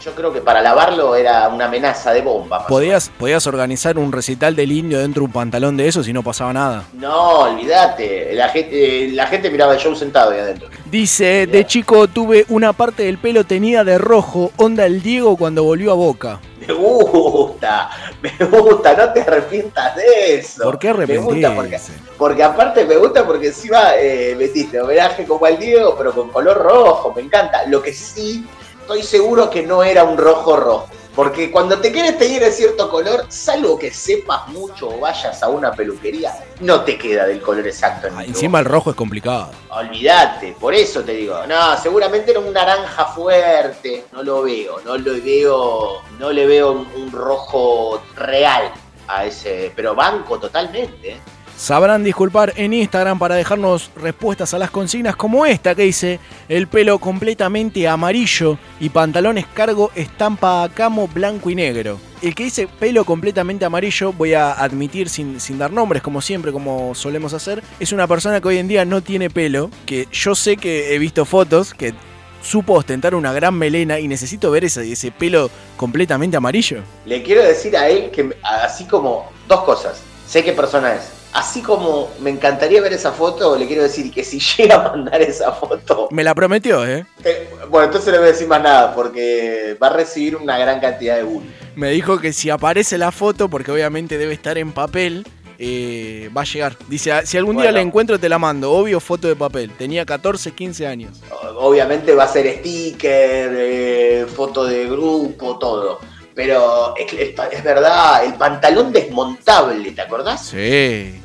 [0.04, 2.68] yo creo que para lavarlo era una amenaza de bomba.
[2.68, 6.24] Podías, podías organizar un recital del indio dentro de un pantalón de esos y no
[6.24, 6.84] pasaba nada.
[6.94, 8.34] No, olvídate.
[8.34, 10.70] La gente, eh, la gente miraba el show sentado ahí adentro.
[10.90, 15.64] Dice, de chico tuve una parte del pelo tenida de rojo, onda el Diego cuando
[15.64, 16.40] volvió a Boca.
[16.60, 17.90] Me gusta,
[18.22, 20.64] me gusta, no te arrepientas de eso.
[20.64, 21.94] ¿Por qué Me gusta porque, arrepentirse?
[22.18, 26.58] porque aparte me gusta porque encima eh, metiste homenaje como al Diego, pero con color
[26.58, 27.66] rojo, me encanta.
[27.66, 28.46] Lo que sí,
[28.82, 30.88] estoy seguro que no era un rojo rojo.
[31.20, 35.50] Porque cuando te quieres teñir de cierto color, salvo que sepas mucho o vayas a
[35.50, 38.08] una peluquería, no te queda del color exacto.
[38.08, 39.52] en el Ah, Encima el rojo es complicado.
[39.68, 41.46] Olvídate, por eso te digo.
[41.46, 44.06] No, seguramente era un naranja fuerte.
[44.14, 48.72] No lo veo, no lo veo, no le veo un, un rojo real
[49.10, 51.20] a ese, pero banco totalmente.
[51.60, 56.68] Sabrán disculpar en Instagram para dejarnos respuestas a las consignas como esta que dice el
[56.68, 62.00] pelo completamente amarillo y pantalones cargo estampa camo blanco y negro.
[62.22, 66.54] El que dice pelo completamente amarillo, voy a admitir sin, sin dar nombres como siempre,
[66.54, 70.36] como solemos hacer, es una persona que hoy en día no tiene pelo, que yo
[70.36, 71.94] sé que he visto fotos que
[72.42, 76.84] supo ostentar una gran melena y necesito ver ese, ese pelo completamente amarillo.
[77.06, 80.02] Le quiero decir a él que, así como, dos cosas.
[80.26, 81.19] Sé qué persona es.
[81.32, 85.22] Así como me encantaría ver esa foto, le quiero decir que si llega a mandar
[85.22, 86.08] esa foto.
[86.12, 87.06] Me la prometió, ¿eh?
[87.24, 90.80] eh, bueno, entonces no voy a decir más nada, porque va a recibir una gran
[90.80, 91.50] cantidad de bullying.
[91.76, 95.26] Me dijo que si aparece la foto, porque obviamente debe estar en papel,
[95.60, 96.76] eh, va a llegar.
[96.88, 98.72] Dice, "Ah, si algún día la encuentro te la mando.
[98.72, 99.72] Obvio, foto de papel.
[99.78, 101.20] Tenía 14, 15 años.
[101.58, 106.00] Obviamente va a ser sticker, eh, foto de grupo, todo.
[106.34, 110.46] Pero es, es- es verdad, el pantalón desmontable, ¿te acordás?
[110.48, 111.19] Sí.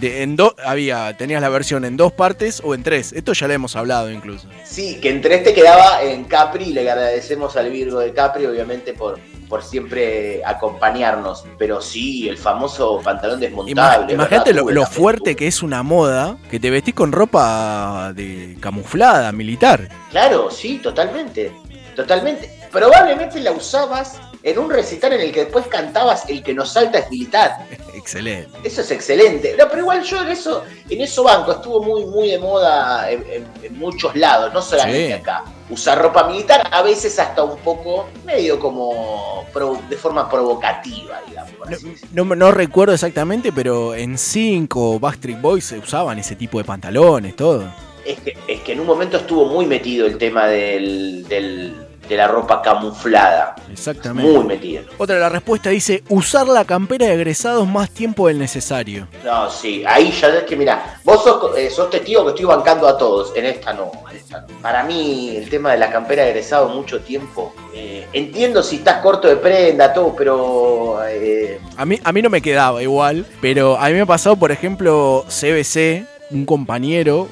[0.00, 3.12] De, en dos había, tenías la versión en dos partes o en tres.
[3.12, 4.48] Esto ya lo hemos hablado incluso.
[4.64, 8.92] Sí, que entre este quedaba en Capri y le agradecemos al Virgo de Capri, obviamente,
[8.92, 11.44] por, por siempre acompañarnos.
[11.58, 14.14] Pero sí, el famoso pantalón desmontable.
[14.14, 19.32] Imagínate lo, lo fuerte que es una moda que te vestís con ropa de camuflada,
[19.32, 19.88] militar.
[20.10, 21.52] Claro, sí, totalmente.
[21.96, 22.50] Totalmente.
[22.70, 26.98] Probablemente la usabas en un recital en el que después cantabas El que nos salta
[26.98, 27.52] es militar.
[27.94, 28.50] Excelente.
[28.64, 29.54] Eso es excelente.
[29.58, 33.22] No, pero igual yo en eso, en eso banco, estuvo muy, muy de moda en,
[33.30, 35.12] en- en muchos lados, no solamente Sí.
[35.12, 35.44] acá.
[35.68, 41.68] Usar ropa militar, a veces hasta un poco, medio como pro- de forma provocativa, digamos.
[41.68, 41.98] decirlo.
[42.12, 46.64] No, no recuerdo exactamente, pero en 5 o Backstreet Boys se usaban ese tipo de
[46.64, 47.64] pantalones, todo.
[48.06, 52.16] Es que, es que en un momento estuvo muy metido el tema del, del- de
[52.16, 53.54] la ropa camuflada.
[53.70, 54.30] Exactamente.
[54.32, 54.84] Muy metido.
[54.98, 59.06] Otra de la respuesta dice, usar la campera de egresados más tiempo del necesario.
[59.24, 62.88] No, sí, ahí ya es que, mira, vos sos, eh, sos testigo que estoy bancando
[62.88, 64.46] a todos, en esta no, en esta no.
[64.62, 69.02] Para mí el tema de la campera de egresado mucho tiempo, eh, entiendo si estás
[69.02, 71.00] corto de prenda, todo, pero...
[71.06, 74.36] eh, A mí, a mí no me quedaba igual, pero a mí me ha pasado,
[74.36, 77.28] por ejemplo, CBC, un compañero,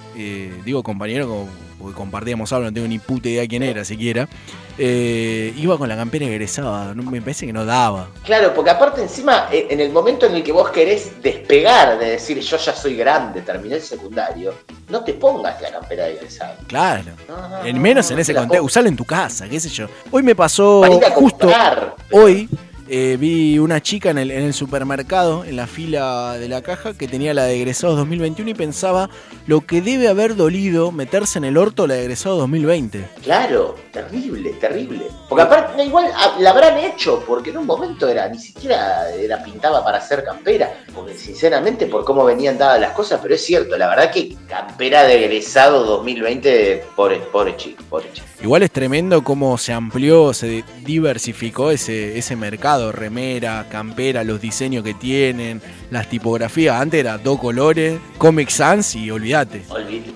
[0.64, 1.48] digo compañero como
[1.86, 4.28] porque compartíamos algo, no tengo ni puta idea quién era siquiera,
[4.76, 8.08] eh, iba con la campera egresada, no, me parece que no daba.
[8.24, 12.10] claro, porque aparte encima, eh, en el momento en el que vos querés despegar de
[12.10, 14.52] decir yo ya soy grande, terminé el secundario,
[14.88, 16.56] no te pongas la campera de egresado.
[16.66, 17.12] Claro.
[17.28, 19.86] No, no, En menos no, en ese contexto, usarlo en tu casa, qué sé yo.
[20.10, 20.82] Hoy me pasó
[21.14, 21.94] justo comprar.
[22.10, 22.48] hoy
[22.88, 26.94] eh, vi una chica en el, en el supermercado, en la fila de la caja,
[26.94, 29.10] que tenía la de egresados 2021 y pensaba
[29.46, 33.08] lo que debe haber dolido meterse en el orto la de egresados 2020.
[33.22, 35.02] Claro, terrible, terrible.
[35.28, 39.42] Porque aparte, igual ah, la habrán hecho, porque en un momento era, ni siquiera era
[39.42, 40.72] pintaba para hacer campera.
[40.94, 45.04] Porque sinceramente, por cómo venían dadas las cosas, pero es cierto, la verdad que campera
[45.04, 48.26] de egresado 2020, pobre, pobre chico, pobre chico.
[48.42, 54.84] Igual es tremendo cómo se amplió, se diversificó ese, ese mercado, remera, campera, los diseños
[54.84, 55.60] que tienen,
[55.90, 56.80] las tipografías.
[56.80, 59.62] Antes era dos colores, Comic Sans y olvídate.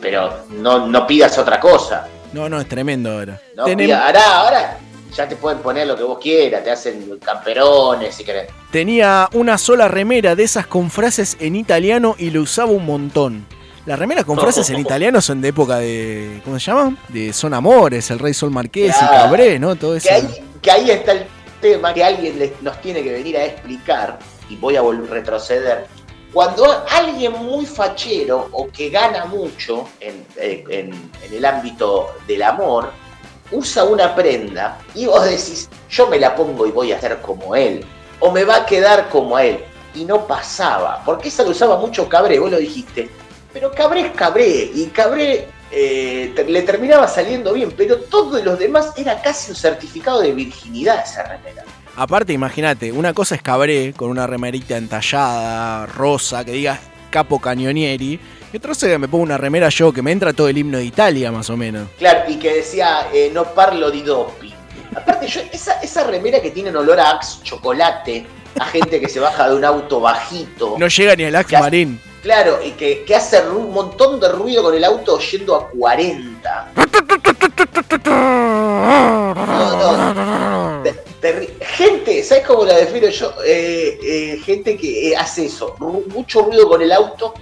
[0.01, 2.07] Pero no, no pidas otra cosa.
[2.33, 3.41] No, no, es tremendo ahora.
[3.57, 4.79] No Tenem- pidas, ahora, ahora
[5.17, 8.49] ya te pueden poner lo que vos quieras, te hacen camperones si querés.
[8.71, 13.47] Tenía una sola remera de esas con frases en italiano y lo usaba un montón.
[13.87, 16.41] Las remeras con frases en italiano son de época de.
[16.45, 16.97] ¿Cómo se llama?
[17.09, 19.07] De Son Amores, el Rey Sol Marqués y.
[19.07, 19.75] Cabré, ¿no?
[19.75, 20.07] Todo eso.
[20.07, 20.29] Que ahí,
[20.63, 21.25] que ahí está el
[21.61, 24.19] tema que alguien nos tiene que venir a explicar,
[24.49, 25.87] y voy a volver a retroceder.
[26.33, 32.43] Cuando alguien muy fachero o que gana mucho en, eh, en- en el ámbito del
[32.43, 32.91] amor,
[33.53, 37.57] usa una prenda y vos decís, yo me la pongo y voy a ser como
[37.57, 37.85] él,
[38.21, 39.65] o me va a quedar como él.
[39.93, 43.11] Y no pasaba, porque esa lo usaba mucho Cabré, vos lo dijiste.
[43.53, 48.93] Pero Cabré es Cabré, y Cabré eh, le terminaba saliendo bien, pero todos los demás
[48.97, 51.65] era casi un certificado de virginidad esa remera.
[51.97, 56.81] Aparte, imagínate, una cosa es Cabré con una remerita entallada, rosa, que diga
[57.11, 58.19] Capo Cañonieri.
[58.53, 60.85] Y otra cosa me pongo una remera yo, que me entra todo el himno de
[60.85, 61.89] Italia, más o menos.
[61.99, 64.53] Claro, y que decía, eh, no parlo di doping.
[64.97, 68.27] Aparte, yo, esa, esa remera que tiene olor a Axe chocolate,
[68.59, 70.77] a gente que se baja de un auto bajito.
[70.79, 71.59] No llega ni al Axe.
[71.59, 72.01] Marín.
[72.23, 76.73] Claro, y que, que hace un montón de ruido con el auto yendo a 40.
[78.07, 79.35] No,
[80.15, 80.83] no.
[80.83, 83.33] Te- terri- Gente, ¿sabes cómo la defino yo?
[83.45, 85.77] Eh, eh, gente que eh, hace eso.
[85.79, 87.35] Ru- mucho ruido con el auto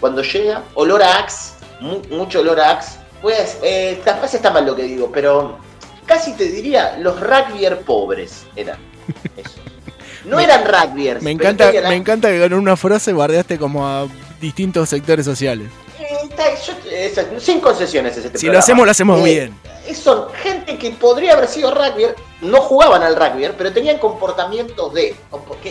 [0.00, 0.62] cuando llega.
[0.74, 1.54] Olor a Axe.
[1.80, 2.98] mu- mucho olor a Axe.
[3.22, 3.58] Pues,
[4.04, 5.58] capaz está mal lo que digo, pero
[6.04, 8.78] casi te diría los rugbyer pobres eran.
[9.36, 9.50] Eso.
[10.26, 11.22] No eran rugbyers.
[11.22, 14.06] Me encanta, me encanta que con una frase bardeaste como a
[14.40, 15.68] distintos sectores sociales.
[15.98, 19.54] Eh, está- yo- eso, sin concesiones es este Si lo hacemos, lo hacemos Eh, bien.
[19.86, 22.06] eh, Son gente que podría haber sido rugby,
[22.42, 25.14] no jugaban al rugby, pero tenían comportamientos de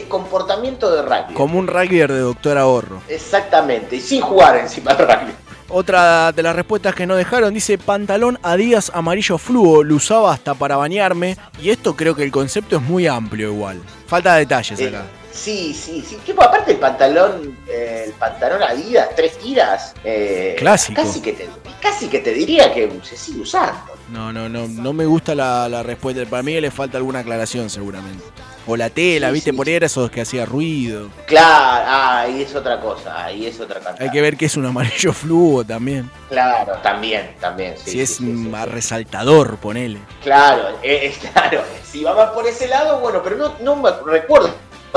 [0.07, 1.33] comportamiento de rugby.
[1.33, 3.01] Como un rugbyer de Doctor Ahorro.
[3.07, 5.33] Exactamente, y sin jugar encima al rugby.
[5.67, 10.53] Otra de las respuestas que no dejaron dice pantalón Adidas amarillo fluo, lo usaba hasta
[10.53, 11.37] para bañarme.
[11.61, 13.81] Y esto creo que el concepto es muy amplio igual.
[14.07, 15.05] Falta detalles Eh, acá.
[15.35, 16.15] Sí, sí, sí.
[16.25, 19.93] Tipo, aparte el pantalón, eh, el pantalón Adidas, tres tiras.
[20.03, 21.01] eh, Clásico.
[21.01, 21.49] Casi que, te,
[21.81, 23.93] casi que te diría que se sigue usando.
[24.09, 26.25] No, no, no, no me gusta la, la respuesta.
[26.25, 28.23] Para mí le falta alguna aclaración seguramente.
[28.67, 31.09] O la tela, Sí, viste, sí, por ahí era eso que hacía ruido.
[31.27, 33.95] Claro, ah, ahí es otra cosa, ahí es otra cosa.
[33.99, 36.09] Hay que ver que es un amarillo fluo también.
[36.29, 37.75] Claro, también, también.
[37.77, 38.51] Sí, si es sí.
[38.65, 39.99] resaltador, ponele.
[40.23, 41.61] Claro, eh, claro.
[41.83, 44.49] Si vamos por ese lado, bueno, pero no, no me recuerdo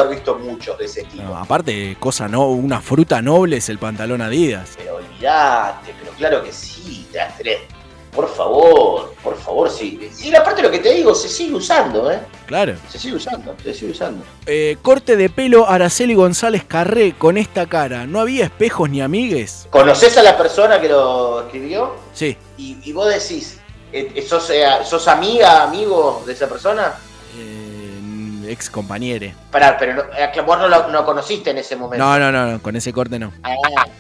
[0.03, 1.07] haber visto muchos de ese.
[1.15, 4.71] No, aparte, cosa no, una fruta noble es el pantalón Adidas.
[4.77, 7.59] Pero olvidate, pero claro que sí, te.
[8.15, 10.11] Por favor, por favor, sí.
[10.25, 12.19] Y aparte lo que te digo, se sigue usando, ¿eh?
[12.47, 12.75] Claro.
[12.89, 14.25] Se sigue usando, se sigue usando.
[14.47, 18.07] Eh, corte de pelo Araceli González Carré con esta cara.
[18.07, 19.69] ¿No había espejos ni amigues?
[19.71, 21.95] ¿Conoces a la persona que lo escribió?
[22.13, 22.37] Sí.
[22.57, 23.61] Y, y vos decís,
[23.93, 26.95] eh, ¿sos, eh, ¿sos amiga, amigo de esa persona?
[28.49, 29.35] Eh, ex compañere.
[29.51, 32.05] Pará, pero no, eh, vos no lo no conociste en ese momento.
[32.05, 33.33] No, no, no, no, con ese corte no.
[33.43, 33.55] Ah,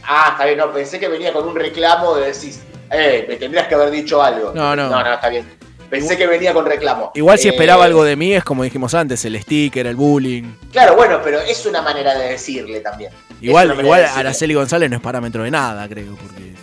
[0.05, 3.69] ah, está bien, no, pensé que venía con un reclamo de decís, eh, me tendrías
[3.69, 4.53] que haber dicho algo.
[4.55, 4.89] No, no.
[4.89, 5.47] No, no, está bien.
[5.91, 7.13] Pensé que venía con reclamo.
[7.15, 10.53] Igual si Eh, esperaba algo de mí es como dijimos antes, el sticker, el bullying.
[10.71, 13.11] Claro, bueno, pero es una manera de decirle también.
[13.41, 14.09] Igual, igual de.
[14.09, 16.55] Araceli González no es parámetro de nada, creo, porque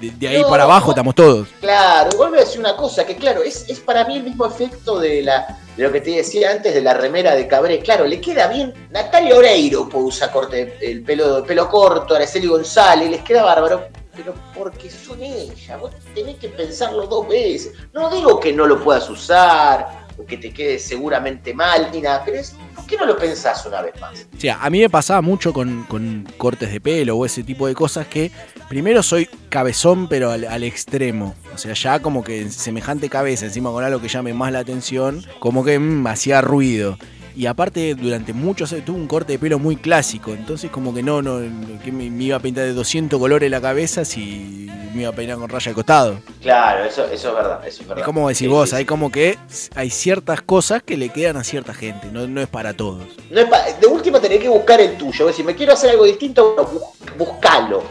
[0.00, 1.48] de, de ahí No, para abajo estamos todos.
[1.60, 4.46] Claro, igual voy a decir una cosa, que claro, es, es para mí el mismo
[4.46, 7.80] efecto de, la, de lo que te decía antes de la remera de Cabré.
[7.80, 8.72] Claro, le queda bien.
[8.90, 13.88] Natalia Oreiro usar corte, el pelo, el pelo corto, Araceli González, les queda bárbaro.
[14.14, 17.72] Pero porque son ella, vos tenés que pensarlo dos veces.
[17.94, 22.40] No digo que no lo puedas usar, que te quede seguramente mal, ni nada, pero
[22.74, 24.26] ¿por qué no lo pensás una vez más?
[24.36, 27.66] O sea, a mí me pasaba mucho con, con cortes de pelo o ese tipo
[27.66, 28.30] de cosas que
[28.68, 31.34] primero soy cabezón pero al, al extremo.
[31.54, 35.24] O sea, ya como que semejante cabeza encima con algo que llame más la atención,
[35.38, 36.98] como que mm, hacía ruido.
[37.34, 40.32] Y aparte, durante muchos años tuve un corte de pelo muy clásico.
[40.34, 41.40] Entonces, como que no, no,
[41.82, 45.14] que me, me iba a pintar de 200 colores la cabeza si me iba a
[45.14, 46.18] peinar con raya de costado.
[46.42, 48.00] Claro, eso, eso es verdad, eso es verdad.
[48.02, 49.38] Es como decís Sí, vos, sí, hay como que
[49.74, 53.04] hay ciertas cosas que le quedan a cierta gente, no, no es para todos.
[53.30, 55.26] No es pa- de última tenés que buscar el tuyo.
[55.26, 57.82] Decís, me quiero hacer algo distinto, bueno, bus- buscalo.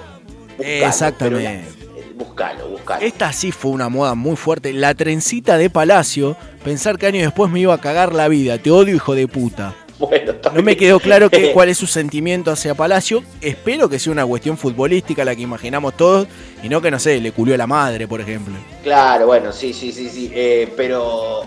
[0.57, 1.80] Buscalo, Exactamente.
[2.25, 3.01] Buscalo, buscalo.
[3.05, 4.73] Esta sí fue una moda muy fuerte.
[4.73, 8.57] La trencita de Palacio, pensar que años después me iba a cagar la vida.
[8.57, 9.75] Te odio, hijo de puta.
[9.99, 13.23] Bueno, No me quedó claro que, cuál es su sentimiento hacia Palacio.
[13.39, 16.27] Espero que sea una cuestión futbolística la que imaginamos todos
[16.63, 18.53] y no que, no sé, le culió a la madre, por ejemplo.
[18.83, 20.31] Claro, bueno, sí, sí, sí, sí.
[20.33, 21.41] eh, pero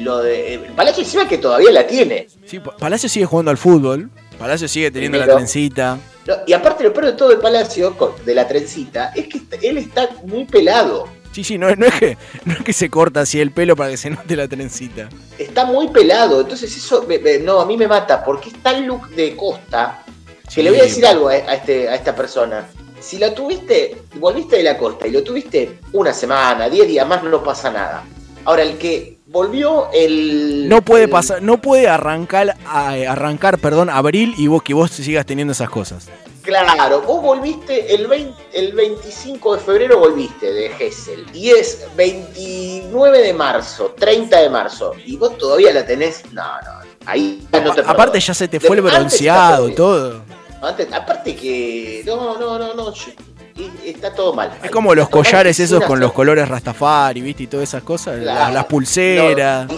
[0.00, 0.54] lo de.
[0.54, 2.28] eh, Palacio encima que todavía la tiene.
[2.46, 4.10] Sí, Pa- Palacio sigue jugando al fútbol.
[4.42, 5.98] Palacio sigue teniendo la trencita.
[6.26, 9.78] No, y aparte, lo peor de todo de Palacio, de la trencita, es que él
[9.78, 11.08] está muy pelado.
[11.32, 13.74] Sí, sí, no, es- no es que, no es que se corta así el pelo
[13.74, 15.08] para que se note la trencita.
[15.38, 16.40] Está muy pelado.
[16.42, 17.04] Entonces, eso.
[17.08, 18.22] me- me- no, a mí me mata.
[18.24, 20.04] Porque está el look de Costa.
[20.44, 20.62] Que Sí.
[20.62, 22.66] le voy a decir algo a, a este, a esta persona.
[23.00, 27.24] Si lo tuviste, volviste de la costa y lo tuviste una semana, 10 días más,
[27.24, 28.04] no pasa nada.
[28.44, 30.68] Ahora, el que volvió el.
[30.68, 35.26] No puede el- pasar, no puede arrancar, arrancar, perdón, abril y vos que vos sigas
[35.26, 36.08] teniendo esas cosas.
[36.42, 41.24] Claro, vos volviste el, 20 el 25 de febrero, volviste de Gessel.
[41.32, 44.92] Y es 29 de marzo, 30 de marzo.
[45.06, 46.22] Y vos todavía la tenés.
[46.32, 46.82] No, no.
[47.06, 48.18] Ahí ya no te Aparte perdono.
[48.18, 50.22] ya se te De- fue el bronceado y todo.
[50.60, 52.02] Antes- aparte que.
[52.06, 52.92] No, no, no, no.
[52.92, 53.12] yo-
[53.56, 54.52] y- está todo mal.
[54.62, 57.44] Es como los collares esos con los colores Rastafari, ¿viste?
[57.44, 58.18] Y todas esas cosas.
[58.20, 58.40] Claro.
[58.40, 59.66] Las, las pulseras.
[59.68, 59.74] No,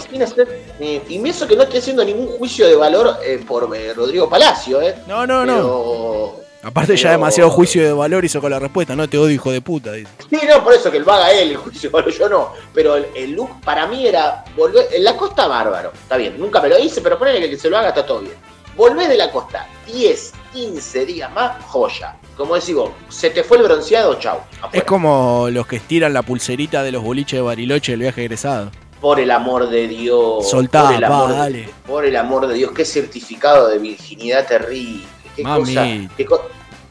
[0.79, 4.29] eh, y eso que no estoy haciendo ningún juicio de valor eh, por eh, Rodrigo
[4.29, 4.95] Palacio, ¿eh?
[5.07, 5.53] No, no, no.
[5.55, 9.51] Pero- Aparte ya demasiado juicio de valor hizo con la respuesta, no te odio hijo
[9.51, 9.91] de puta.
[9.91, 10.09] dice.
[10.27, 12.53] Sí, no, por eso que lo haga él, el juicio, bueno, yo no.
[12.73, 14.87] Pero el, el look para mí era volver.
[14.91, 17.57] En la costa bárbaro, está bien, nunca me lo hice, pero ponele que el que
[17.59, 18.33] se lo haga está todo bien.
[18.75, 22.15] Volvés de la costa 10, 15 días más, joya.
[22.37, 24.39] Como decís vos, se te fue el bronceado, chau.
[24.73, 28.71] Es como los que estiran la pulserita de los boliches de Bariloche del viaje egresado.
[28.99, 30.49] Por el amor de Dios.
[30.49, 31.69] Soltá, por el pa, amor de- dale.
[31.85, 35.03] por el amor de Dios, qué certificado de virginidad terrible.
[35.35, 35.75] Qué Mami.
[35.75, 36.15] cosa.
[36.17, 36.41] qué co-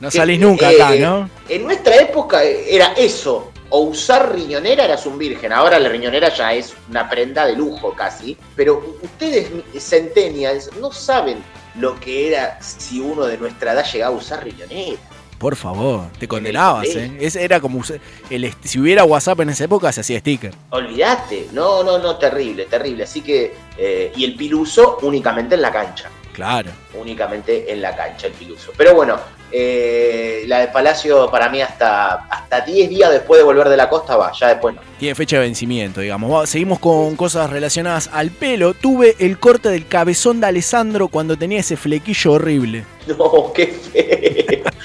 [0.01, 1.29] No que- salís nunca eh, acá, ¿no?
[1.49, 3.51] En nuestra época era eso.
[3.71, 5.53] O usar riñonera eras un virgen.
[5.53, 8.37] Ahora la riñonera ya es una prenda de lujo casi.
[8.55, 11.43] Pero ustedes, centennials, no saben
[11.77, 14.99] lo que era si uno de nuestra edad llegaba a usar riñonera.
[15.45, 16.87] Por favor, te condenabas.
[16.87, 17.19] ¿eh?
[17.21, 17.83] Ese era como.
[18.31, 20.55] El, si hubiera WhatsApp en esa época, se hacía sticker.
[20.71, 21.49] Olvídate.
[21.53, 23.05] No, no, no, terrible, terrible.
[23.05, 23.53] Así que.
[23.77, 26.09] eh, y el piluso únicamente en la cancha.
[26.33, 26.71] Claro.
[26.99, 28.73] únicamente en la cancha el Piluso.
[28.77, 29.15] Pero bueno,
[29.53, 33.77] eh, eh, la de Palacio para mí hasta, hasta 10 días después de volver de
[33.77, 34.81] la costa va, ya después no.
[34.99, 36.33] Tiene fecha de vencimiento, digamos.
[36.33, 38.75] Va- Seguimos con cosas relacionadas al pelo.
[38.75, 42.85] Tuve el corte del cabezón de Alessandro cuando tenía ese flequillo horrible.
[43.07, 44.34] No, qué feo.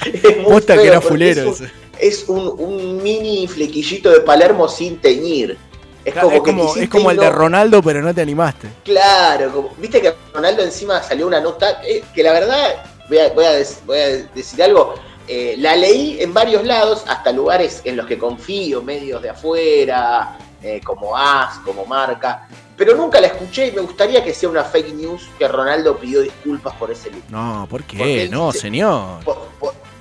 [0.05, 1.71] Es muy Posta que era fulero es un-.
[1.99, 5.57] Es un, un mini flequillito de Palermo sin teñir.
[6.05, 8.21] Es como, es que como, quisiste es como y el de Ronaldo, pero no te
[8.21, 8.69] animaste.
[8.85, 13.29] Claro, como- viste que Ronaldo encima salió una nota eh, que la verdad, voy a,
[13.33, 14.95] voy a des- voy a decir algo,
[15.27, 20.37] eh, la leí en varios lados, hasta lugares en los que confío, medios de afuera,
[20.63, 22.47] eh, como AS, como Marca,
[22.77, 26.21] pero nunca la escuché y me gustaría que sea una fake news que Ronaldo pidió
[26.21, 27.23] disculpas por ese look.
[27.29, 27.97] No, ¿por qué?
[27.97, 29.19] Porque no, señor.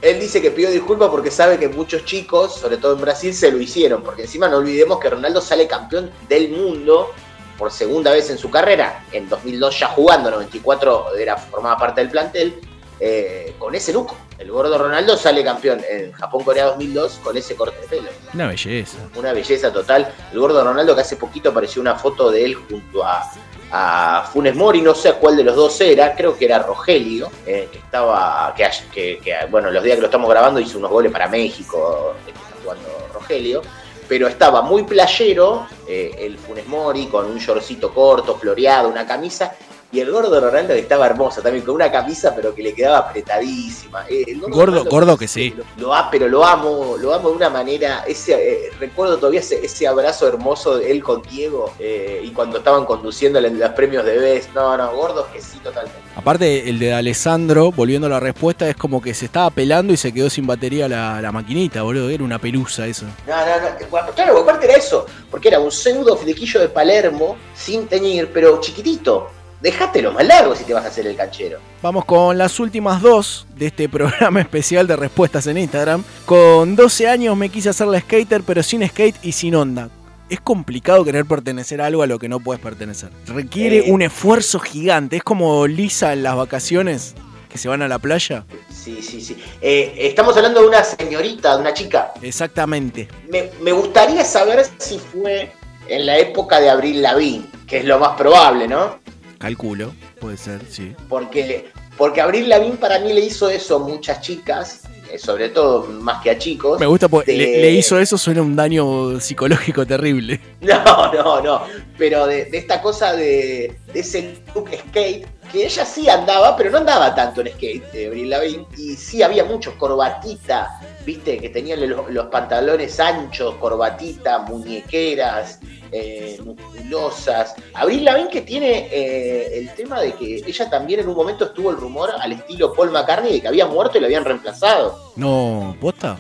[0.01, 3.51] Él dice que pidió disculpas porque sabe que muchos chicos, sobre todo en Brasil, se
[3.51, 4.03] lo hicieron.
[4.03, 7.13] Porque encima no olvidemos que Ronaldo sale campeón del mundo
[7.59, 9.05] por segunda vez en su carrera.
[9.11, 12.61] En 2002 ya jugando, 94 era, formaba parte del plantel.
[13.01, 14.13] eh, con ese look.
[14.39, 18.09] El gordo Ronaldo sale campeón en Japón-Corea 2002 con ese corte de pelo.
[18.35, 18.99] Una belleza.
[19.17, 20.13] Una belleza total.
[20.33, 23.31] El gordo Ronaldo que hace poquito apareció una foto de él junto a,
[23.71, 27.69] a Funes Mori, no sé cuál de los dos era, creo que era Rogelio, eh,
[27.71, 31.13] que estaba, que, que, que, bueno, los días que lo estamos grabando hizo unos goles
[31.13, 33.63] para México, eh, que está jugando Rogelio,
[34.09, 39.55] pero estaba muy playero, eh, el Funes Mori, con un shortcito corto, floreado, una camisa,
[39.91, 42.99] y el gordo Ronaldo que estaba hermoso también, con una camisa pero que le quedaba
[42.99, 44.05] apretadísima.
[44.09, 45.55] Eh, el Gordo, Ronaldo gordo que sí.
[45.79, 48.05] lo, pero lo amo, lo amo de una manera.
[48.07, 52.59] Ese, eh, recuerdo todavía ese, ese abrazo hermoso de él con Diego eh, y cuando
[52.59, 54.55] estaban conduciendo los premios de Best.
[54.55, 55.99] No, no, gordos que sí, totalmente.
[56.17, 59.97] Aparte, el de Alessandro, volviendo a la respuesta, es como que se estaba pelando y
[59.97, 62.11] se quedó sin batería la, la maquinita, boludo.
[62.11, 63.07] Era una pelusa eso.
[63.27, 64.13] No, no, no.
[64.15, 69.38] Claro, aparte era eso, porque era un pseudo flequillo de Palermo sin teñir, pero chiquitito.
[69.61, 71.59] Dejátelo más largo si te vas a hacer el canchero.
[71.83, 76.05] Vamos con las últimas dos de este programa especial de respuestas en Instagram.
[76.27, 79.89] Con 12 años me quise hacer la skater, pero sin skate y sin onda.
[80.31, 83.11] Es complicado querer pertenecer a algo a lo que no puedes pertenecer.
[83.27, 83.93] Requiere Eh.
[83.93, 85.17] un esfuerzo gigante.
[85.17, 87.15] Es como Lisa en las vacaciones
[87.49, 88.45] que se van a la playa.
[88.71, 89.37] Sí, sí, sí.
[89.63, 92.13] Eh, estamos hablando de una señorita, de una chica.
[92.21, 93.09] Exactamente.
[93.29, 95.51] Me, me gustaría saber si fue
[95.89, 98.99] en la época de Abril Lavín, que es lo más probable, ¿no?
[99.39, 100.95] Calculo, puede ser, sí.
[101.09, 104.83] Porque, porque Abril Lavín para mí le hizo eso a muchas chicas,
[105.13, 106.79] eh, sobre todo más que a chicos.
[106.81, 110.41] Me gusta porque de- le, le hizo eso, suena un daño psicológico terrible.
[110.61, 111.63] No, no, no.
[111.97, 116.71] Pero de, de esta cosa de, de ese look skate, que ella sí andaba, pero
[116.71, 121.49] no andaba tanto en skate, de Avril Lavigne, y sí había muchos corbatita, viste, que
[121.49, 125.61] tenían los, pantalones anchos, corbatita, muñequeras,
[125.91, 127.55] eh, musculosas.
[127.75, 131.71] Avril Lavigne que tiene eh, el tema de que ella también en un momento estuvo
[131.71, 135.13] el rumor al estilo Paul McCartney de que había muerto y lo habían reemplazado.
[135.17, 136.19] No, ¿posta?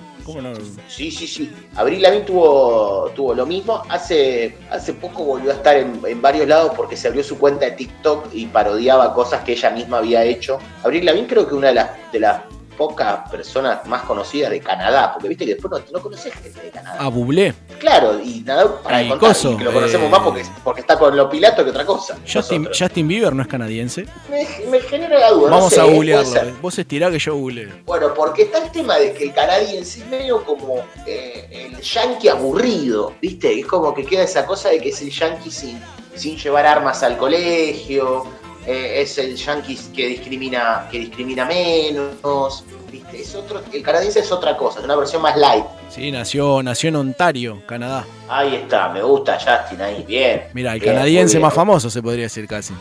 [0.88, 1.52] Sí, sí, sí.
[1.76, 3.82] Abril Lavigne tuvo, tuvo lo mismo.
[3.88, 7.64] Hace, hace poco volvió a estar en, en varios lados porque se abrió su cuenta
[7.64, 10.58] de TikTok y parodiaba cosas que ella misma había hecho.
[10.82, 12.42] Abril Lavigne creo que una de las, de las
[12.78, 16.70] pocas personas más conocidas de Canadá, porque viste que después no, no conoces gente de
[16.70, 16.96] Canadá.
[16.98, 17.52] A Bublé.
[17.78, 20.44] Claro, y nada para Y de contar, coso, y que lo conocemos eh, más porque,
[20.64, 22.16] porque está con lo pilato que otra cosa.
[22.26, 24.06] Justin, Bieber no es canadiense.
[24.30, 25.50] Me, me genera la duda.
[25.50, 26.40] no Vamos sé, a puede googlearlo.
[26.50, 26.54] eh.
[26.62, 27.70] Vos estirá que yo googleo.
[27.84, 30.76] Bueno, porque está el tema de que el canadiense es medio como
[31.06, 33.58] eh, el yankee aburrido, ¿viste?
[33.58, 35.80] Es como que queda esa cosa de que es el yankee sin,
[36.14, 38.24] sin llevar armas al colegio,
[38.68, 43.22] eh, es el yankee que discrimina, que discrimina menos, ¿viste?
[43.22, 45.64] Es otro, el canadiense es otra cosa, es una versión más light.
[45.88, 48.04] Sí, nació, nació en Ontario, Canadá.
[48.28, 50.42] Ahí está, me gusta Justin ahí, bien.
[50.52, 52.74] Mira, el Bien, canadiense más famoso se podría decir casi.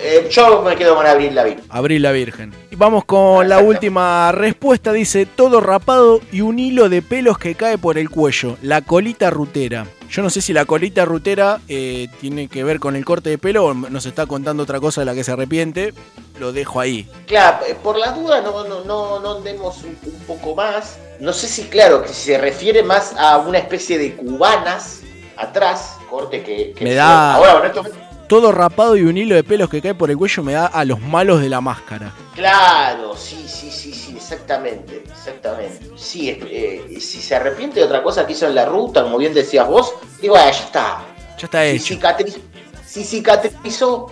[0.00, 1.62] Eh, yo me quedo con Abril Lavigne.
[1.68, 2.52] Abril la Virgen.
[2.70, 4.92] Y vamos con la última respuesta.
[4.92, 8.56] Dice, todo rapado y un hilo de pelos que cae por el cuello.
[8.62, 9.86] La colita rutera.
[10.08, 13.38] Yo no sé si la colita rutera eh, tiene que ver con el corte de
[13.38, 15.92] pelo o nos está contando otra cosa de la que se arrepiente.
[16.38, 17.08] Lo dejo ahí.
[17.26, 20.98] Claro, eh, por la duda no, no, no, no andemos un, un poco más.
[21.18, 25.00] No sé si, claro, que se refiere más a una especie de cubanas
[25.36, 26.72] atrás, corte que...
[26.72, 29.94] que Me da- Ahora, bueno, esto- Todo rapado y un hilo de pelos que cae
[29.94, 32.12] por el cuello me da a los malos de la máscara.
[32.34, 35.90] Claro, sí, sí, sí, sí, exactamente, exactamente.
[35.96, 39.32] Sí, eh, si se arrepiente de otra cosa que hizo en la ruta, como bien
[39.32, 41.04] decías vos, digo, ah, ya está.
[41.38, 41.94] Ya está Si, hecho.
[41.94, 42.40] cicatriz-
[42.84, 44.10] si cicatrizó,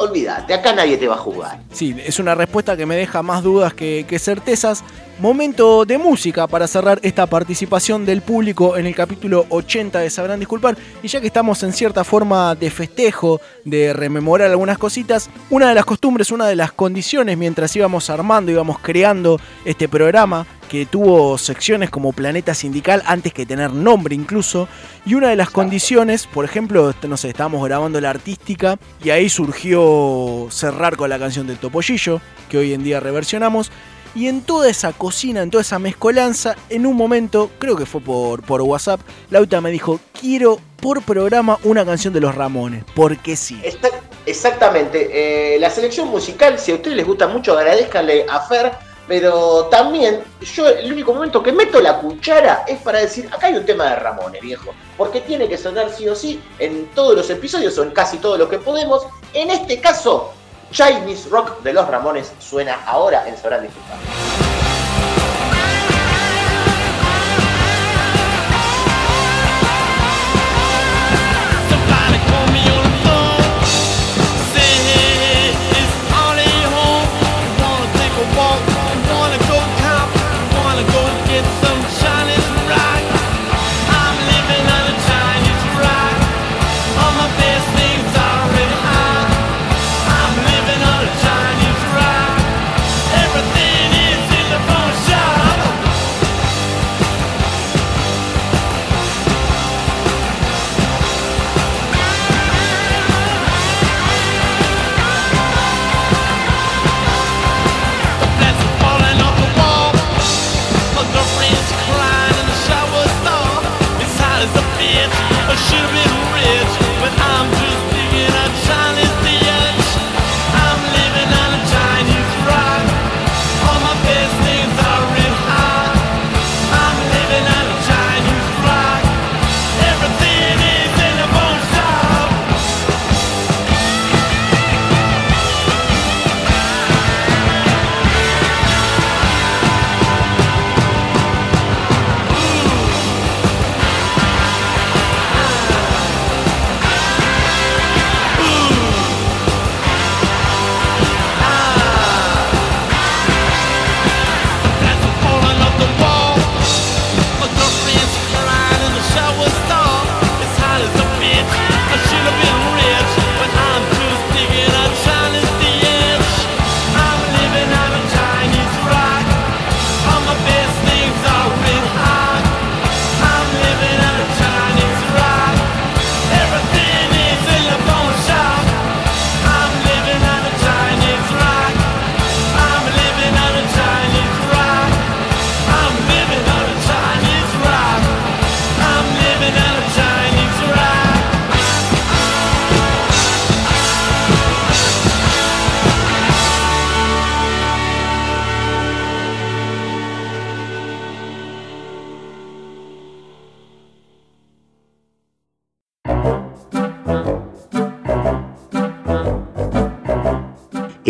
[0.00, 1.60] olvídate, acá nadie te va a jugar.
[1.72, 4.82] Sí, es una respuesta que me deja más dudas que, certezas.
[5.18, 10.40] Momento de música para cerrar esta participación del público en el capítulo 80 de Sabrán
[10.40, 10.78] Disculpar.
[11.02, 15.74] Y ya que estamos en cierta forma de festejo, de rememorar algunas cositas, una de
[15.74, 21.36] las costumbres, una de las condiciones mientras íbamos armando, íbamos creando este programa, que tuvo
[21.36, 24.68] secciones como Planeta Sindical antes que tener nombre incluso.
[25.04, 29.28] Y una de las condiciones, por ejemplo, no sé, estábamos grabando la artística y ahí
[29.28, 33.72] surgió cerrar con la canción del Topollillo, que hoy en día reversionamos.
[34.14, 38.00] Y en toda esa cocina, en toda esa mezcolanza, en un momento, creo que fue
[38.00, 39.00] por, por WhatsApp,
[39.30, 43.60] Lauta me dijo, quiero por programa una canción de los Ramones, porque sí.
[43.64, 43.88] Está-
[44.26, 45.54] exactamente.
[45.54, 48.72] Eh, la selección musical, si a ustedes les gusta mucho, agradezcanle a Fer.
[49.10, 53.54] Pero también, yo el único momento que meto la cuchara es para decir, acá hay
[53.54, 54.72] un tema de Ramones, viejo.
[54.96, 58.38] Porque tiene que sonar sí o sí en todos los episodios o en casi todos
[58.38, 59.04] los que podemos.
[59.34, 60.32] En este caso,
[60.70, 63.98] Chinese Rock de los Ramones suena ahora en Sabrán Disculpar.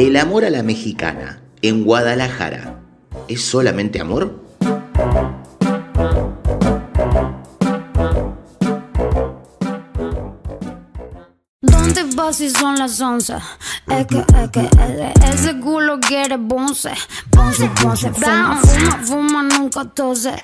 [0.01, 2.81] El amor a la mexicana en Guadalajara
[3.29, 4.43] es solamente amor.
[11.61, 13.35] ¿Dónde vas si son las 11?
[13.89, 14.71] Es que, es que,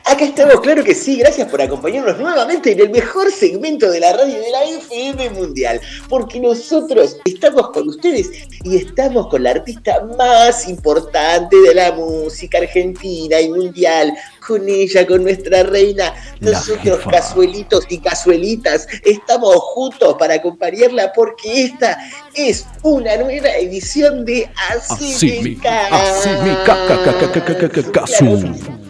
[0.05, 4.13] Acá estamos, claro que sí, gracias por acompañarnos nuevamente en el mejor segmento de la
[4.13, 8.31] radio de la FM Mundial, porque nosotros estamos con ustedes
[8.63, 14.13] y estamos con la artista más importante de la música argentina y mundial,
[14.47, 17.11] con ella, con nuestra reina, nosotros jefa.
[17.11, 21.99] cazuelitos y cazuelitas, estamos juntos para acompañarla porque esta
[22.35, 27.57] es una nueva edición de Así, Así mi, así mi ca- ca- ca- ca- ca-
[27.57, 28.86] ca- ca- casu.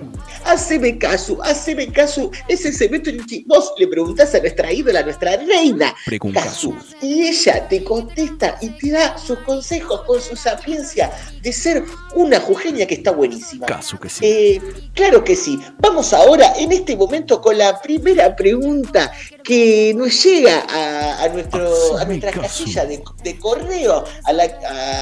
[0.47, 2.31] Haceme caso, haceme caso.
[2.49, 5.95] Es el segmento en que vos le preguntás a nuestra ídola, a nuestra reina,
[6.33, 11.11] Casu, y ella te contesta y te da sus consejos con su sapiencia
[11.43, 11.85] de ser
[12.17, 13.67] una jujeña que está buenísima.
[13.67, 14.25] Caso que sí.
[14.25, 14.61] Eh,
[14.95, 15.61] claro que sí.
[15.79, 19.13] Vamos ahora, en este momento, con la primera pregunta
[19.45, 24.45] que nos llega a, a nuestro, a nuestra casilla de, de correo, a la,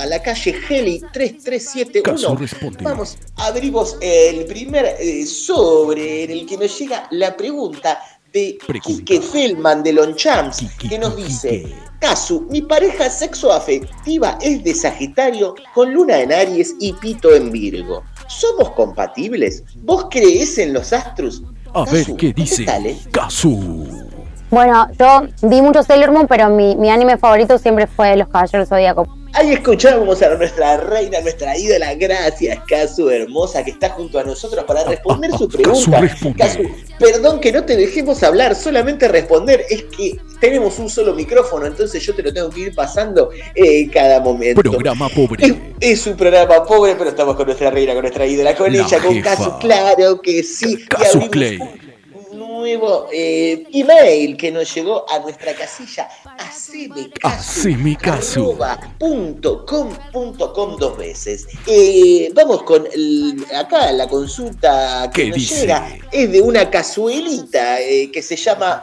[0.02, 2.02] a la calle Heli 3371.
[2.02, 2.82] Caso responde.
[2.82, 8.00] Vamos, abrimos el primer eh, sobre en el que nos llega la pregunta
[8.32, 11.72] de Quique Feldman de Lonchamps, que nos dice,
[12.04, 18.02] Casu, mi pareja sexoafectiva es de Sagitario con luna en Aries y Pito en Virgo.
[18.28, 19.64] ¿Somos compatibles?
[19.76, 21.42] ¿Vos creés en los astros?
[21.72, 22.98] A ver qué dice eh?
[23.10, 23.88] Casu.
[24.50, 28.68] Bueno, yo vi mucho Sailor Moon, pero mi, mi anime favorito siempre fue Los Caballeros
[28.68, 29.08] Zodíaco.
[29.36, 34.64] Ahí escuchamos a nuestra reina, nuestra ídola, gracias, Casu hermosa, que está junto a nosotros
[34.64, 36.08] para responder su pregunta.
[36.38, 36.62] Casu,
[37.00, 39.64] perdón que no te dejemos hablar, solamente responder.
[39.68, 43.90] Es que tenemos un solo micrófono, entonces yo te lo tengo que ir pasando eh,
[43.90, 44.62] cada momento.
[44.62, 45.44] Programa pobre.
[45.44, 48.84] Es, es un programa pobre, pero estamos con nuestra reina, con nuestra ídola, con La
[48.84, 49.20] ella, con.
[49.20, 50.84] Casu, claro que sí.
[50.86, 51.58] Casu Clay.
[51.58, 51.83] un
[52.68, 56.08] nuevo eh, email que nos llegó a nuestra casilla,
[56.38, 58.40] haceme Haceme caso.
[58.40, 61.46] arroba punto com punto com dos veces.
[61.66, 65.60] Eh, vamos con el- acá la consulta que ¿Qué nos dice?
[65.60, 68.82] llega es de una cazuelita eh, que se llama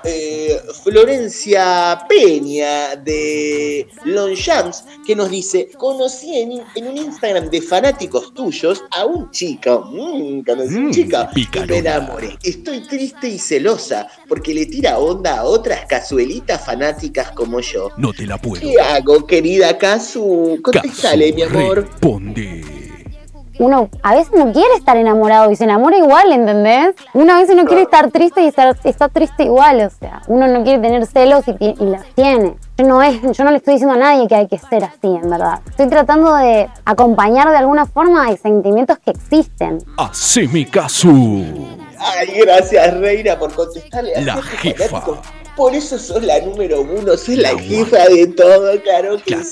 [0.83, 8.83] Florencia Peña de Longchamps que nos dice conocí en, en un Instagram de fanáticos tuyos
[8.91, 13.39] a un chico mm, conocí a un Mm, chico y me enamoré estoy triste y
[14.27, 18.61] porque le tira onda a otras cazuelitas fanáticas como yo No te la puedo.
[18.61, 20.59] ¿Qué hago, querida Casu?
[20.63, 21.87] Contestale, mi amor.
[21.87, 22.81] Responde.
[23.59, 26.95] Uno a veces no quiere estar enamorado y se enamora igual, ¿entendés?
[27.13, 30.47] Uno a veces no quiere estar triste y estar, está triste igual, o sea, uno
[30.47, 32.55] no quiere tener celos y, y los tiene.
[32.77, 35.07] Yo no, es, yo no le estoy diciendo a nadie que hay que ser así,
[35.07, 35.59] en verdad.
[35.69, 39.77] Estoy tratando de acompañar de alguna forma a sentimientos que existen.
[39.97, 41.09] Haceme caso.
[42.01, 45.21] Ay, gracias, Reina, por contestarle a La jefa.
[45.55, 49.51] Por eso sos la número uno, sos la, jefa de todo, claro que sí.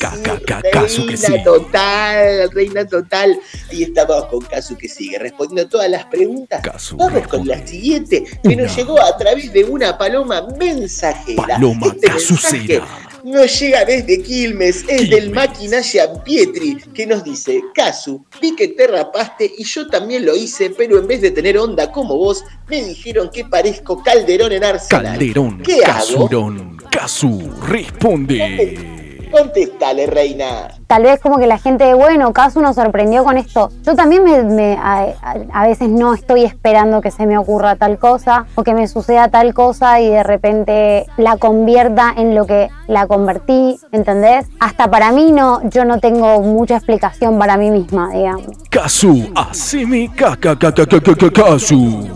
[0.71, 1.43] Casu que reina sí.
[1.43, 3.37] total, reina total.
[3.69, 6.61] Ahí estamos con Casu que sigue respondiendo todas las preguntas.
[6.93, 11.43] Vamos con la siguiente, que nos llegó a través de una paloma mensajera.
[11.45, 12.81] Paloma Este mensaje
[13.23, 18.87] nos llega desde Quilmes, es del Maquinalla Pietri, que nos dice, Casu, vi que te
[18.87, 22.83] rapaste y yo también lo hice, pero en vez de tener onda como vos, me
[22.83, 25.03] dijeron que parezco Calderón en Arsenal.
[25.03, 25.93] Calderón, ¿Qué hago?
[25.93, 28.98] casurón, casu, responde.
[29.31, 30.69] Contestale, reina.
[30.87, 33.69] Tal vez como que la gente, bueno, Casu nos sorprendió con esto.
[33.83, 38.47] Yo también me, me- a, veces no estoy esperando que se me ocurra tal cosa
[38.55, 43.05] o que me suceda tal cosa y de repente la convierta en lo que la
[43.05, 44.47] convertí, ¿entendés?
[44.59, 48.47] Hasta para mí no, yo no tengo mucha explicación para mí misma, digamos.
[48.71, 52.07] Casu, haceme caca, caca, caca, caca, casu.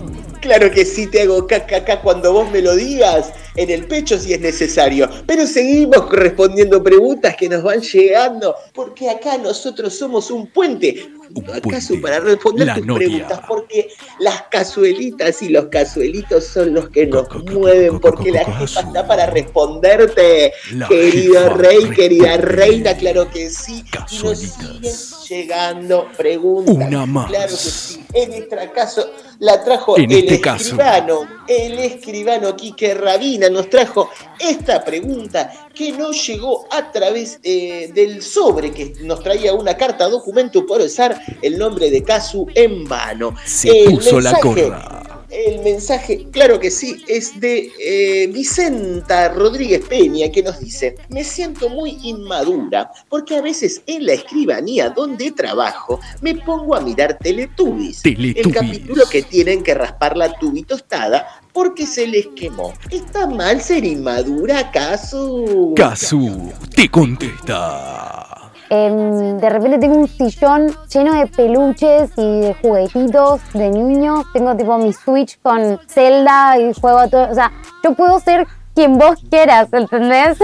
[0.41, 4.33] Claro que sí te hago caca cuando vos me lo digas, en el pecho si
[4.33, 5.09] es necesario.
[5.25, 11.09] Pero seguimos respondiendo preguntas que nos van llegando, porque acá nosotros somos un puente.
[11.51, 13.39] ¿Acaso para responder La tus preguntas?
[13.47, 13.89] Porque
[14.19, 19.25] las cazuelitas y los cazuelitos son los que nos mueven, porque la jefa está para
[19.27, 20.53] responderte.
[20.73, 23.83] La Querido rey, querida reina, claro que sí.
[24.11, 24.93] Y nos siguen
[25.27, 26.75] llegando preguntas.
[26.75, 27.27] Una más.
[27.27, 28.03] Claro que sí.
[28.13, 30.63] En este caso la trajo En el este caso.
[30.65, 37.91] escribano, el escribano Quique Rabina nos trajo esta pregunta que nos llegó a través eh,
[37.93, 42.85] del sobre que nos traía una carta documento por usar el nombre de Casu en
[42.85, 43.35] vano.
[43.45, 45.12] Se puso la mensaje- corra.
[45.33, 51.23] El mensaje, claro que sí, es de eh, Vicenta Rodríguez Peña que nos dice, me
[51.23, 57.17] siento muy inmadura porque a veces en la escribanía donde trabajo me pongo a mirar
[57.17, 58.05] Teletubbies.
[58.05, 58.55] El Teletubbies.
[58.55, 62.73] capítulo que tienen que raspar la tubi tostada porque se les quemó.
[62.89, 65.73] ¿Está mal ser inmadura acaso?
[65.75, 68.32] Casu, te contesta.
[68.75, 74.25] Em, de repente tengo un sillón lleno de peluches y de juguetitos de niños.
[74.33, 77.29] Tengo tipo mi Switch con Zelda y juego a todo.
[77.29, 77.51] O sea,
[77.83, 80.39] yo puedo ser quien vos quieras, ¿entendés?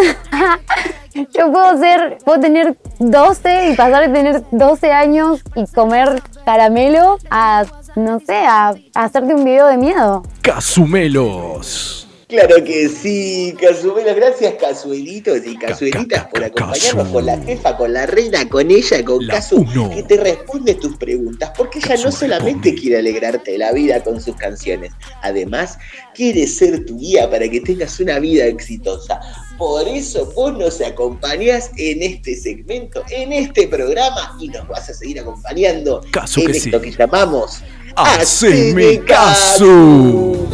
[1.34, 7.18] yo puedo ser, puedo tener 12 y pasar de tener 12 años y comer caramelo
[7.32, 7.66] a,
[7.96, 10.22] no sé, a, a hacerte un video de miedo.
[10.44, 12.09] Casumelos.
[12.30, 18.06] Claro que sí, Casumelos, gracias Casuelitos y Casuelitas por acompañarnos con la jefa, con la
[18.06, 19.66] reina, con ella, con Casu,
[19.96, 24.36] que te responde tus preguntas, porque ella no solamente quiere alegrarte la vida con sus
[24.36, 24.92] canciones,
[25.24, 25.80] además
[26.14, 29.20] quiere ser tu guía para que tengas una vida exitosa.
[29.58, 34.94] Por eso vos nos acompañás en este segmento, en este programa, y nos vas a
[34.94, 36.92] seguir acompañando en que esto sí.
[36.92, 37.64] que llamamos
[37.96, 40.48] Haceme caso.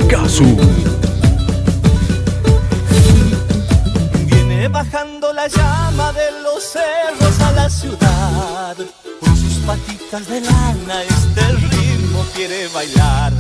[4.76, 8.76] Bajando la llama de los cerros a la ciudad.
[9.22, 13.32] Con sus patitas de lana este ritmo quiere bailar.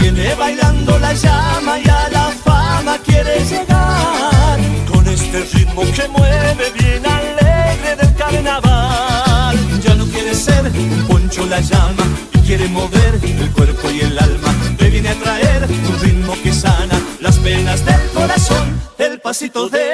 [0.00, 4.58] Viene bailando la llama y a la fama quiere llegar.
[4.92, 9.56] Con este ritmo que mueve bien alegre del carnaval.
[9.80, 14.54] Ya no quiere ser un poncho la llama quiere mover el cuerpo y el alma.
[14.78, 18.78] Le viene a traer un ritmo que sana las penas del corazón.
[18.98, 19.86] el pasito de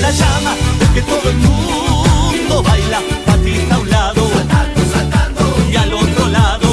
[0.00, 0.52] la llama,
[0.82, 4.22] es que todo el mundo baila, patita a un lado,
[5.72, 6.68] y al otro lado,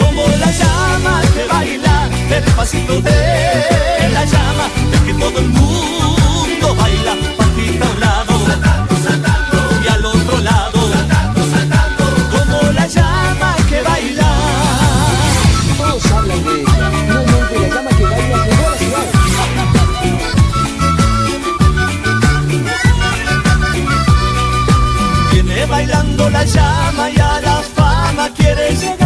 [0.00, 6.01] como la llama que baila, el pasito de la llama, es que todo el mundo
[26.42, 29.01] la llama y a la fama quiere llegar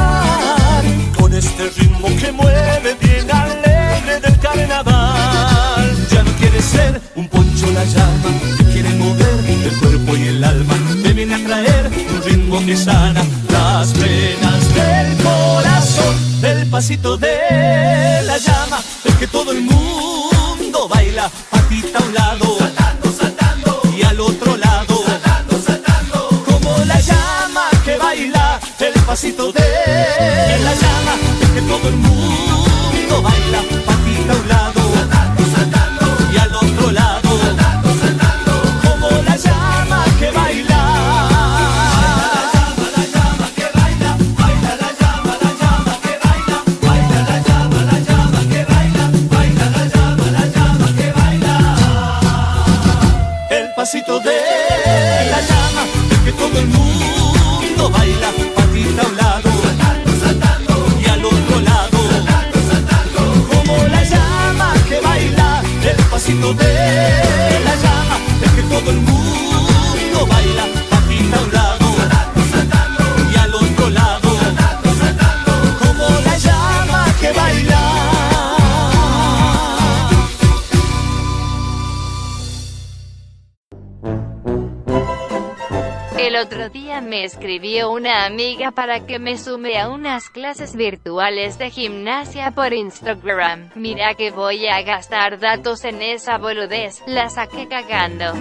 [88.27, 93.71] amiga para que me sume a unas clases virtuales de gimnasia por Instagram.
[93.77, 98.33] Mira que voy a gastar datos en esa boludez, la saqué cagando.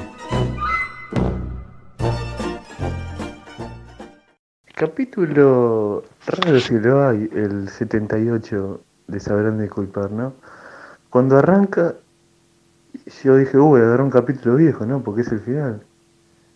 [4.74, 10.34] Capítulo raro si lo hay, el 78 de Sabrán Disculpar, ¿no?
[11.10, 11.94] Cuando arranca,
[13.24, 15.02] yo dije, uy, agarré un capítulo viejo, ¿no?
[15.02, 15.82] Porque es el final.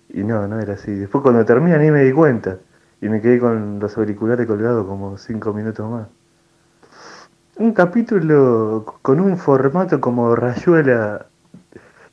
[0.10, 0.92] Y no, no era así.
[0.92, 2.58] Después cuando termina ni me di cuenta.
[3.02, 6.08] Y me quedé con los auriculares colgados como 5 minutos más.
[7.56, 11.26] Un capítulo con un formato como rayuela.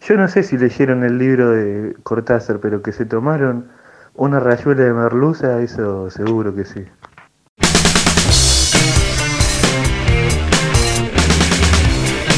[0.00, 3.68] Yo no sé si leyeron el libro de Cortázar, pero que se tomaron
[4.14, 6.84] una rayuela de merluza, eso seguro que sí.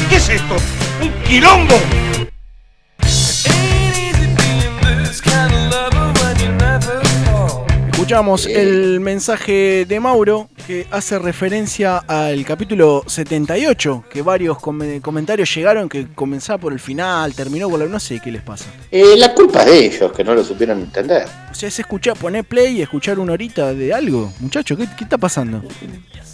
[0.09, 0.55] ¿Qué es esto?
[1.01, 2.08] ¡Un quilombo!
[8.09, 15.51] Escuchamos el mensaje de Mauro que hace referencia al capítulo 78, que varios com- comentarios
[15.55, 17.87] llegaron que comenzaba por el final, terminó por la...
[17.87, 18.65] no sé qué les pasa.
[18.91, 21.25] Eh, la culpa es de ellos, que no lo supieron entender.
[21.49, 24.31] O sea, es escuchar, poner play y escuchar una horita de algo.
[24.41, 25.63] Muchacho, ¿qué, qué está pasando?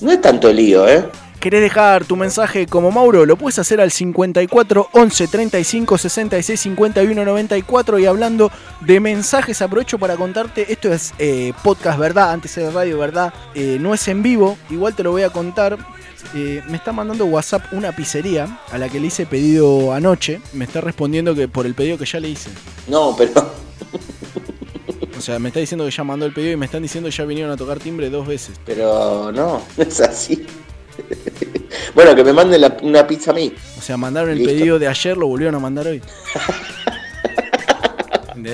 [0.01, 1.05] No es tanto lío, ¿eh?
[1.39, 3.23] ¿Querés dejar tu mensaje como Mauro?
[3.23, 9.99] Lo puedes hacer al 54 11 35 66 51 94 y hablando de mensajes aprovecho
[9.99, 14.23] para contarte, esto es eh, podcast verdad, antes era radio verdad, eh, no es en
[14.25, 15.77] vivo, igual te lo voy a contar.
[16.33, 20.41] Eh, me está mandando WhatsApp una pizzería a la que le hice pedido anoche.
[20.53, 22.49] Me está respondiendo que por el pedido que ya le hice.
[22.87, 23.31] No, pero
[25.15, 27.15] O sea, me está diciendo que ya mandó el pedido y me están diciendo que
[27.15, 28.59] ya vinieron a tocar timbre dos veces.
[28.65, 30.43] Pero no, no es así.
[31.93, 33.53] bueno, que me manden la- una pizza a mí.
[33.77, 34.51] O sea, mandaron el Listo.
[34.53, 36.01] pedido de ayer, lo volvieron a mandar hoy.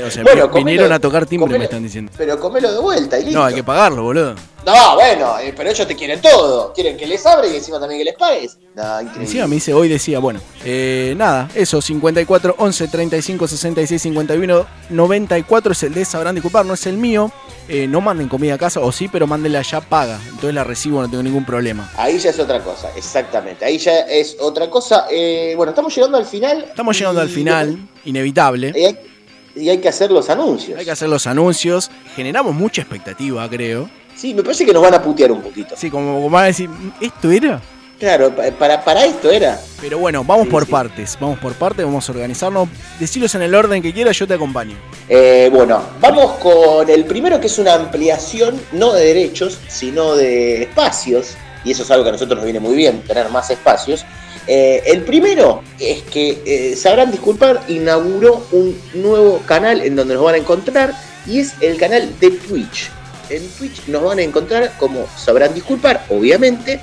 [0.06, 2.12] O sea, Bueno, vinieron comelo- a tocar timbre, comelo- me están diciendo.
[2.18, 3.39] Pero comelo de vuelta y listo.
[3.39, 4.36] No, hay que pagarlo, boludo.
[4.66, 6.72] No, bueno, eh, pero ellos te quieren todo.
[6.74, 8.58] Quieren que les abre y encima también que les pagues.
[8.76, 9.24] No, increíble.
[9.26, 15.72] Encima me dice, hoy decía, bueno, eh, nada, eso, 54 11 35 66 51 94
[15.72, 17.32] es el de Sabrán Disculpar, no es el mío.
[17.68, 20.20] Eh, no manden comida a casa, o sí, pero mándenla ya paga.
[20.26, 21.89] Entonces la recibo, no tengo ningún problema.
[21.96, 23.64] Ahí ya es otra cosa, exactamente.
[23.64, 25.06] Ahí ya es otra cosa.
[25.10, 26.66] Eh, bueno, estamos llegando al final.
[26.70, 28.74] Estamos llegando al final, inevitable.
[29.56, 30.78] Y hay, que hacer los anuncios.
[30.80, 31.91] Hay que hacer los anuncios.
[32.16, 33.89] Generamos mucha expectativa, creo.
[34.16, 35.76] Sí, me parece que nos van a putear un poquito.
[35.78, 37.62] Sí, como, como van a decir, ¿esto era?
[37.99, 39.60] Claro, pa- para, para esto era.
[39.80, 42.68] Pero bueno, vamos por partes, vamos por partes, vamos a organizarnos.
[42.99, 44.76] Decilos en el orden que quieras, yo te acompaño.
[45.08, 50.64] Eh, bueno, vamos con el primero que es una ampliación no de derechos, sino de
[50.64, 51.36] espacios.
[51.64, 54.04] Y eso es algo que a nosotros nos viene muy bien, tener más espacios.
[54.48, 60.24] Eh, el primero es que, eh, sabrán disculpar, inauguró un nuevo canal en donde nos
[60.24, 60.94] van a encontrar
[61.26, 62.89] y es el canal de Twitch.
[63.30, 66.82] En Twitch nos van a encontrar como sabrán disculpar, obviamente.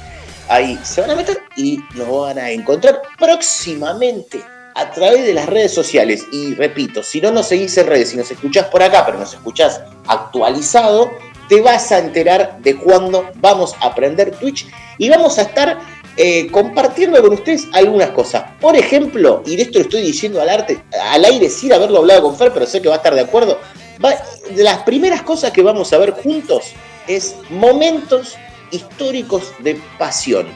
[0.48, 4.42] Ahí se van a meter y nos van a encontrar próximamente
[4.74, 6.24] a través de las redes sociales.
[6.32, 9.34] Y repito, si no nos seguís en redes, si nos escuchás por acá, pero nos
[9.34, 11.10] escuchás actualizado,
[11.48, 14.66] te vas a enterar de cuándo vamos a aprender Twitch
[14.98, 15.78] y vamos a estar
[16.18, 18.42] eh, compartiendo con ustedes algunas cosas.
[18.60, 22.22] Por ejemplo, y de esto lo estoy diciendo al, arte, al aire sin haberlo hablado
[22.22, 23.58] con Fer, pero sé que va a estar de acuerdo,
[24.04, 24.16] va-
[24.50, 26.72] de las primeras cosas que vamos a ver juntos
[27.06, 28.34] es momentos
[28.72, 30.46] históricos de pasión.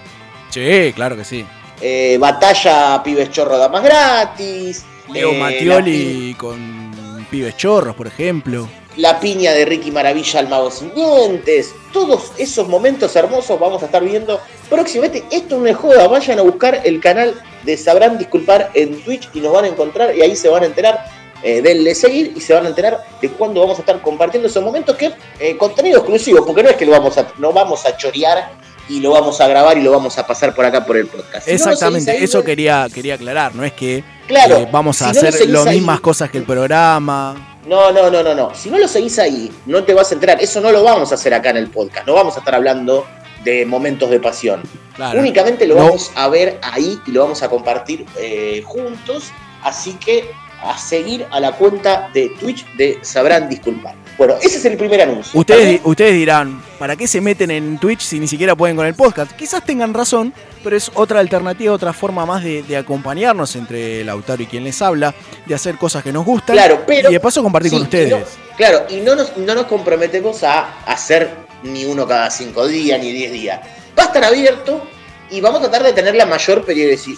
[0.50, 1.46] Sí, claro que sí.
[1.80, 4.84] Eh, batalla Pibes Chorro Damas Gratis.
[5.12, 8.68] Leo eh, Mattioli con pibes chorros, por ejemplo.
[8.96, 11.74] La piña de Ricky Maravilla al Mago Sin Dientes.
[11.92, 15.24] Todos esos momentos hermosos vamos a estar viendo próximamente.
[15.30, 17.34] Esto no es joda, vayan a buscar el canal
[17.64, 20.66] de Sabrán Disculpar en Twitch y nos van a encontrar y ahí se van a
[20.66, 21.22] enterar.
[21.44, 24.62] Eh, denle seguir y se van a enterar de cuándo vamos a estar compartiendo esos
[24.62, 27.96] momentos que eh, contenido exclusivo, porque no es que lo vamos a, no vamos a
[27.96, 28.52] chorear
[28.88, 31.44] y lo vamos a grabar y lo vamos a pasar por acá por el podcast.
[31.44, 35.02] Si lo Exactamente, ahí, eso quería, quería aclarar, no es que Claro, eh, vamos si
[35.04, 37.51] a no lo hacer seguís las mismas cosas que el programa.
[37.66, 38.54] No, no, no, no, no.
[38.54, 40.40] Si no lo seguís ahí, no te vas a enterar.
[40.40, 42.06] Eso no lo vamos a hacer acá en el podcast.
[42.06, 43.06] No vamos a estar hablando
[43.44, 44.62] de momentos de pasión.
[44.96, 45.20] Claro.
[45.20, 45.84] Únicamente lo No.
[45.84, 49.30] vamos a ver ahí y lo vamos a compartir eh, juntos.
[49.62, 50.30] Así que
[50.62, 53.94] a seguir a la cuenta de Twitch de Sabrán Disculpar.
[54.18, 55.38] Bueno, ese es el primer anuncio.
[55.40, 58.86] Ustedes, di- ustedes dirán, ¿para qué se meten en Twitch si ni siquiera pueden con
[58.86, 59.32] el podcast?
[59.32, 60.32] Quizás tengan razón,
[60.62, 64.80] pero es otra alternativa, otra forma más de, de acompañarnos entre Lautaro y quien les
[64.82, 65.14] habla,
[65.46, 68.10] de hacer cosas que nos gustan Claro, pero- y de paso compartir Sí, con ustedes.
[68.10, 71.30] no- claro, y no nos, no nos comprometemos a hacer
[71.62, 73.60] ni uno cada cinco días, ni diez días.
[73.98, 74.86] Va a estar abierto
[75.30, 77.16] y vamos a tratar de tener la mayor periodici-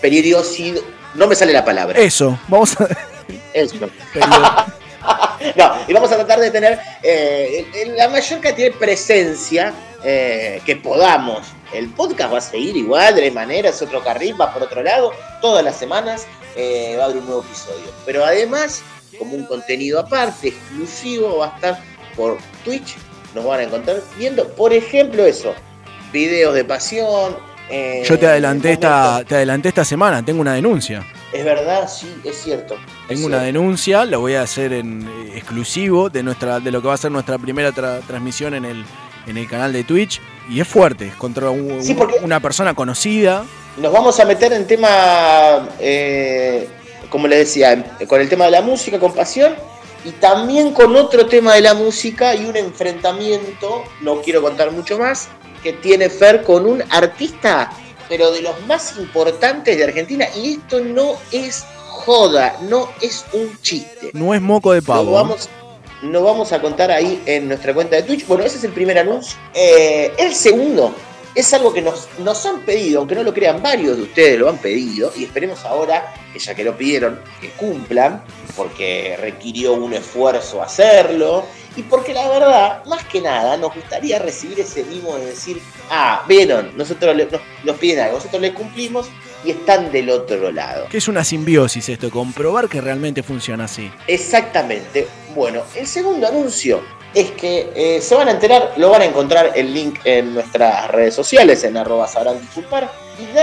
[0.00, 0.80] periodicidad.
[1.14, 1.98] No me sale la palabra.
[2.00, 2.88] Eso, vamos a...
[3.52, 3.76] Eso.
[5.56, 10.76] no, y vamos a tratar de tener eh, la mayor cantidad de presencia eh, que
[10.76, 11.46] podamos.
[11.72, 14.82] El podcast va a seguir igual, de la manera, es otro carril, va por otro
[14.82, 15.12] lado.
[15.40, 16.26] Todas las semanas
[16.56, 17.90] eh, va a haber un nuevo episodio.
[18.06, 18.82] Pero además,
[19.18, 21.80] como un contenido aparte, exclusivo, va a estar
[22.16, 22.96] por Twitch.
[23.34, 25.52] Nos van a encontrar viendo, por ejemplo, eso:
[26.12, 27.36] videos de pasión.
[27.68, 31.04] eh, Yo te adelanté, esta, te adelanté esta semana, tengo una denuncia.
[31.34, 32.74] Es verdad, sí, es cierto.
[32.74, 33.58] es Tengo una cierto.
[33.58, 36.96] denuncia, la voy a hacer en eh, exclusivo de nuestra de lo que va a
[36.96, 38.84] ser nuestra primera tra- transmisión en el,
[39.26, 40.20] en el canal de Twitch.
[40.48, 43.44] Y es fuerte, es contra un- Sí, porque- una persona conocida.
[43.78, 46.68] Nos vamos a meter en tema, eh,
[47.10, 49.54] como les decía, con el tema de la música, con pasión,
[50.04, 54.98] y también con otro tema de la música y un enfrentamiento, no quiero contar mucho
[54.98, 55.28] más,
[55.64, 57.70] que tiene Fer con un artista,
[58.08, 63.56] pero de los más importantes de Argentina, y esto no es joda, no es un
[63.62, 64.10] chiste.
[64.12, 65.04] No es moco de pavo.
[65.04, 65.48] Lo vamos,
[66.02, 68.26] lo vamos a contar ahí en nuestra cuenta de Twitch.
[68.26, 69.38] Bueno, ese es el primer anuncio.
[69.54, 70.94] Eh, el segundo
[71.34, 74.48] es algo que nos, nos han pedido, aunque no lo crean, varios de ustedes lo
[74.48, 78.22] han pedido, y esperemos ahora, que ya que lo pidieron, que cumplan,
[78.56, 81.44] porque requirió un esfuerzo hacerlo,
[81.76, 85.60] y porque la verdad, más que nada, nos gustaría recibir ese mimo de decir,
[85.90, 89.08] ah, vieron, nosotros le- nos, nos piden algo, nosotros les cumplimos
[89.44, 90.86] y están del otro lado.
[90.88, 93.90] Que es una simbiosis esto, comprobar que realmente funciona así.
[94.06, 95.06] Exactamente.
[95.34, 96.80] Bueno, el segundo anuncio
[97.12, 100.88] es que eh, se van a enterar, lo van a encontrar el link en nuestras
[100.90, 102.90] redes sociales, en arroba sabrán disculpar.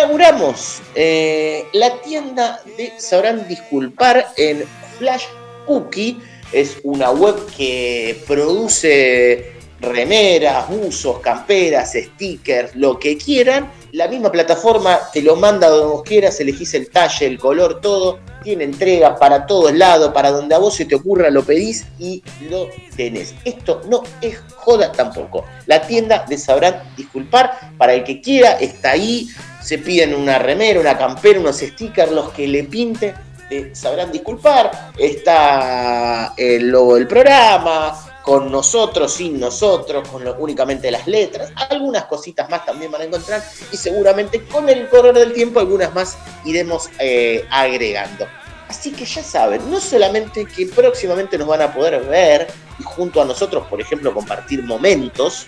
[0.01, 4.65] Inauguramos eh, la tienda de Sabrán Disculpar en
[4.97, 5.25] Flash
[5.65, 6.19] Cookie.
[6.51, 13.71] Es una web que produce remeras, buzos, camperas, stickers, lo que quieran.
[13.93, 18.19] La misma plataforma te lo manda donde vos quieras, elegís el talle, el color, todo.
[18.43, 22.23] Tiene entrega para todos lados, para donde a vos se te ocurra lo pedís y
[22.49, 23.35] lo tenés.
[23.43, 25.45] Esto no es joda tampoco.
[25.65, 29.27] La tienda de Sabrán Disculpar, para el que quiera, está ahí.
[29.61, 33.13] Se piden una remera, una campera, unos stickers, los que le pinte.
[33.51, 34.93] Eh, sabrán disculpar.
[34.97, 41.51] Está el logo del programa, con nosotros, sin nosotros, con únicamente las letras.
[41.69, 45.93] Algunas cositas más también van a encontrar y seguramente con el correr del tiempo algunas
[45.93, 48.25] más iremos eh, agregando.
[48.69, 52.47] Así que ya saben, no solamente que próximamente nos van a poder ver
[52.79, 55.47] y junto a nosotros, por ejemplo, compartir momentos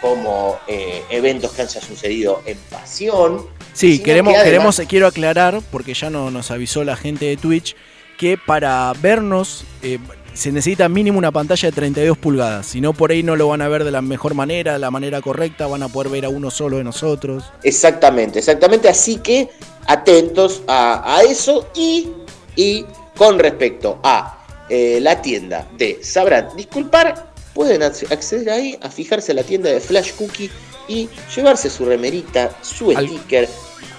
[0.00, 3.46] como eh, eventos que han sucedido en Pasión.
[3.72, 7.36] Sí, sino queremos, que queremos, quiero aclarar, porque ya no, nos avisó la gente de
[7.36, 7.74] Twitch,
[8.18, 9.98] que para vernos eh,
[10.34, 12.66] se necesita mínimo una pantalla de 32 pulgadas.
[12.66, 14.90] Si no, por ahí no lo van a ver de la mejor manera, de la
[14.90, 17.44] manera correcta, van a poder ver a uno solo de nosotros.
[17.62, 18.88] Exactamente, exactamente.
[18.88, 19.48] Así que
[19.86, 22.08] atentos a, a eso y,
[22.56, 22.84] y
[23.16, 29.32] con respecto a eh, la tienda de Sabrán Disculpar, pueden ac- acceder ahí a fijarse
[29.32, 30.50] a la tienda de Flash Cookie
[30.88, 33.48] y llevarse su remerita, su sticker,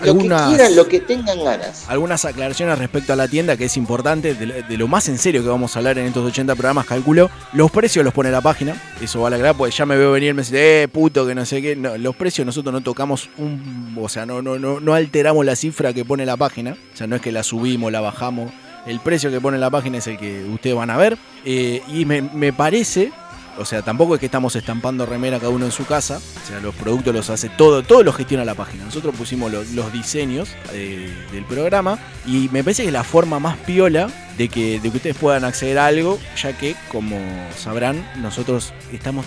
[0.04, 1.86] lo que quieran, lo que tengan ganas.
[1.88, 5.18] Algunas aclaraciones respecto a la tienda que es importante, de, lo- de lo más en
[5.18, 7.30] serio que vamos a hablar en estos 80 programas, calculo.
[7.54, 10.42] Los precios los pone la página, eso vale aclarar, porque ya me veo venir, me
[10.42, 11.76] dice, eh, puto, que no sé qué.
[11.76, 13.96] No, los precios nosotros no tocamos un.
[14.00, 16.72] O sea, no, no, no, no alteramos la cifra que pone la página.
[16.94, 18.52] O sea, no es que la subimos, la bajamos.
[18.86, 21.18] El precio que pone la página es el que ustedes van a ver.
[21.46, 23.14] Eh, y me, me parece
[23.58, 26.18] o sea, tampoco es que estamos estampando remera cada uno en su casa.
[26.44, 28.86] O sea, los productos los hace todo, todo lo gestiona la página.
[28.86, 33.40] Nosotros pusimos lo- los diseños eh, del programa y me parece que es la forma
[33.40, 37.18] más piola de que, de que ustedes puedan acceder a algo, ya que, como
[37.58, 39.26] sabrán, nosotros estamos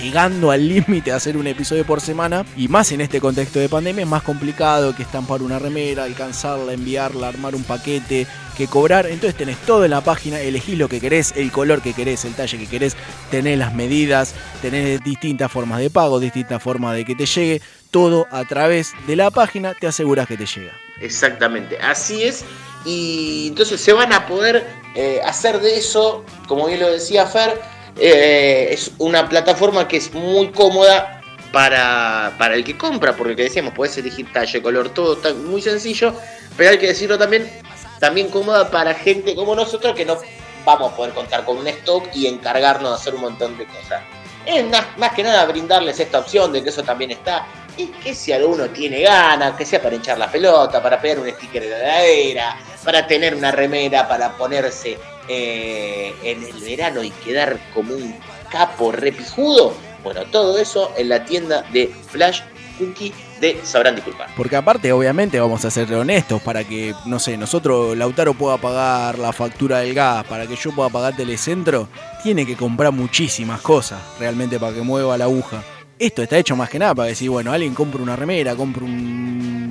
[0.00, 3.68] llegando al límite de hacer un episodio por semana y más en este contexto de
[3.68, 8.26] pandemia es más complicado que estampar una remera, alcanzarla, enviarla, armar un paquete,
[8.56, 9.06] que cobrar.
[9.06, 12.34] Entonces tenés todo en la página, elegís lo que querés, el color que querés, el
[12.34, 12.96] talle que querés,
[13.30, 17.60] tenés las medidas, tenés distintas formas de pago, distintas formas de que te llegue.
[17.90, 20.72] Todo a través de la página te aseguras que te llega.
[21.00, 22.44] Exactamente, así es.
[22.84, 27.60] Y entonces se van a poder eh, hacer de eso, como bien lo decía Fer,
[27.98, 33.42] eh, es una plataforma que es muy cómoda para, para el que compra, porque que
[33.44, 36.14] decíamos, podés elegir talle, color, todo está muy sencillo,
[36.56, 37.50] pero hay que decirlo también,
[37.98, 40.18] también cómoda para gente como nosotros que no
[40.64, 44.02] vamos a poder contar con un stock y encargarnos de hacer un montón de cosas.
[44.44, 47.46] Es más, más que nada brindarles esta opción de que eso también está.
[47.76, 51.30] Y que si alguno tiene ganas, que sea para hinchar la pelota, para pegar un
[51.30, 57.10] sticker de la heladera, para tener una remera, para ponerse eh, en el verano y
[57.10, 58.18] quedar como un
[58.50, 59.74] capo repijudo.
[60.02, 62.40] Bueno, todo eso en la tienda de Flash
[62.78, 64.28] Cookie de Sabrán Disculpar.
[64.36, 69.18] Porque aparte, obviamente, vamos a ser honestos, para que, no sé, nosotros, Lautaro pueda pagar
[69.18, 71.88] la factura del gas, para que yo pueda pagar Telecentro,
[72.22, 75.62] tiene que comprar muchísimas cosas, realmente, para que mueva la aguja.
[75.98, 79.66] Esto está hecho más que nada para decir, bueno, alguien compra una remera, compra un,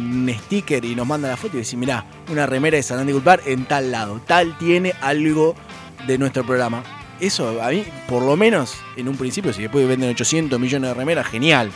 [0.46, 3.66] sticker y nos manda la foto y decir, mirá, una remera de Sabrán Disculpar en
[3.66, 5.56] tal lado, tal tiene algo
[6.08, 6.84] de nuestro programa.
[7.20, 10.94] Eso, a mí, por lo menos, en un principio, si después venden 800 millones de
[10.96, 11.72] remeras, genial,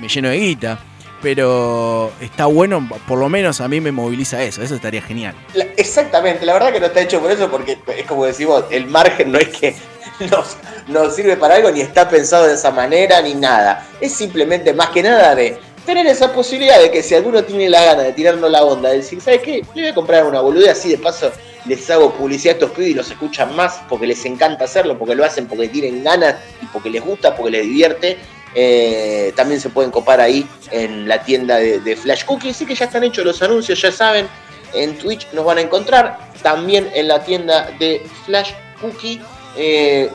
[0.00, 0.78] me lleno de guita.
[1.24, 5.34] Pero está bueno, por lo menos a mí me moviliza eso, eso estaría genial.
[5.78, 9.32] Exactamente, la verdad que no está hecho por eso, porque es como decimos, el margen
[9.32, 9.74] no es que
[10.30, 13.88] nos, nos sirve para algo, ni está pensado de esa manera, ni nada.
[14.02, 17.82] Es simplemente más que nada de tener esa posibilidad de que si alguno tiene la
[17.82, 19.64] gana de tirarnos la onda, de decir, ¿sabes qué?
[19.74, 21.32] Le voy a comprar una boluda así de paso
[21.66, 25.14] les hago publicidad a estos pibes y los escuchan más porque les encanta hacerlo, porque
[25.14, 28.18] lo hacen porque tienen ganas y porque les gusta, porque les divierte.
[28.54, 32.50] Eh, también se pueden copar ahí en la tienda de, Flash Cookie.
[32.50, 34.28] Así que ya están hechos los anuncios, ya saben.
[34.72, 36.18] En Twitch nos van a encontrar.
[36.42, 39.20] También en la tienda de Flash Cookie.
[39.56, 40.10] Eh,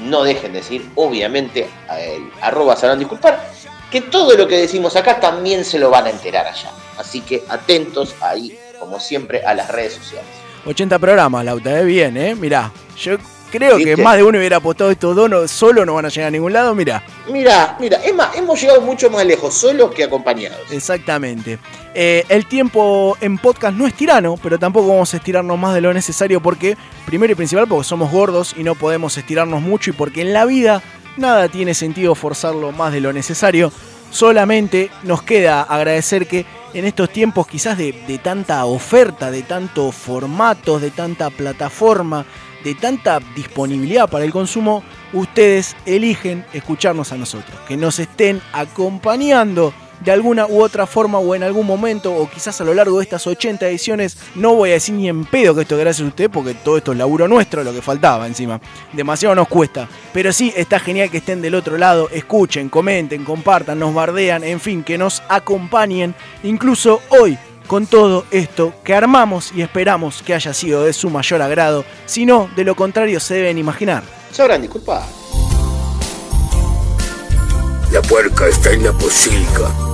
[0.00, 1.68] no dejen de decir, obviamente,
[1.98, 3.48] el arroba sabrán disculpar.
[3.90, 6.70] Que todo lo que decimos acá también se lo van a enterar allá.
[6.98, 10.28] Así que atentos ahí, como siempre, a las redes sociales.
[10.66, 11.84] 80 programas, Lauta, ¿eh?
[11.84, 12.34] bien, ¿eh?
[12.34, 13.18] Mirá, yo
[13.58, 16.28] creo que más de uno hubiera apostado estos dos, no- solo no van a llegar
[16.28, 17.02] a ningún lado, mirá.
[17.30, 20.58] Mira, mira, es más, hemos llegado mucho más lejos solos que acompañados.
[20.70, 21.58] Exactamente.
[21.94, 25.80] Eh, el tiempo en podcast no es tirano, pero tampoco vamos a estirarnos más de
[25.80, 26.76] lo necesario porque,
[27.06, 30.44] primero y principal, porque somos gordos y no podemos estirarnos mucho y porque en la
[30.44, 30.82] vida
[31.16, 33.70] nada tiene sentido forzarlo más de lo necesario.
[34.10, 39.94] Solamente nos queda agradecer que en estos tiempos quizás de, de tanta oferta, de tantos
[39.94, 42.26] formatos, de tanta plataforma,
[42.64, 49.72] de tanta disponibilidad para el consumo, ustedes eligen escucharnos a nosotros, que nos estén acompañando
[50.04, 53.04] de alguna u otra forma o en algún momento o quizás a lo largo de
[53.04, 56.08] estas 80 ediciones, no voy a decir ni en pedo que esto es gracias a
[56.08, 58.60] usted porque todo esto es laburo nuestro, lo que faltaba encima,
[58.92, 63.78] demasiado nos cuesta, pero sí está genial que estén del otro lado, escuchen, comenten, compartan,
[63.78, 69.62] nos bardean, en fin, que nos acompañen, incluso hoy con todo esto que armamos y
[69.62, 73.58] esperamos que haya sido de su mayor agrado, si no, de lo contrario se deben
[73.58, 74.02] imaginar.
[74.30, 75.02] Sabrán disculpar.
[77.90, 79.93] La puerca está en la posilga.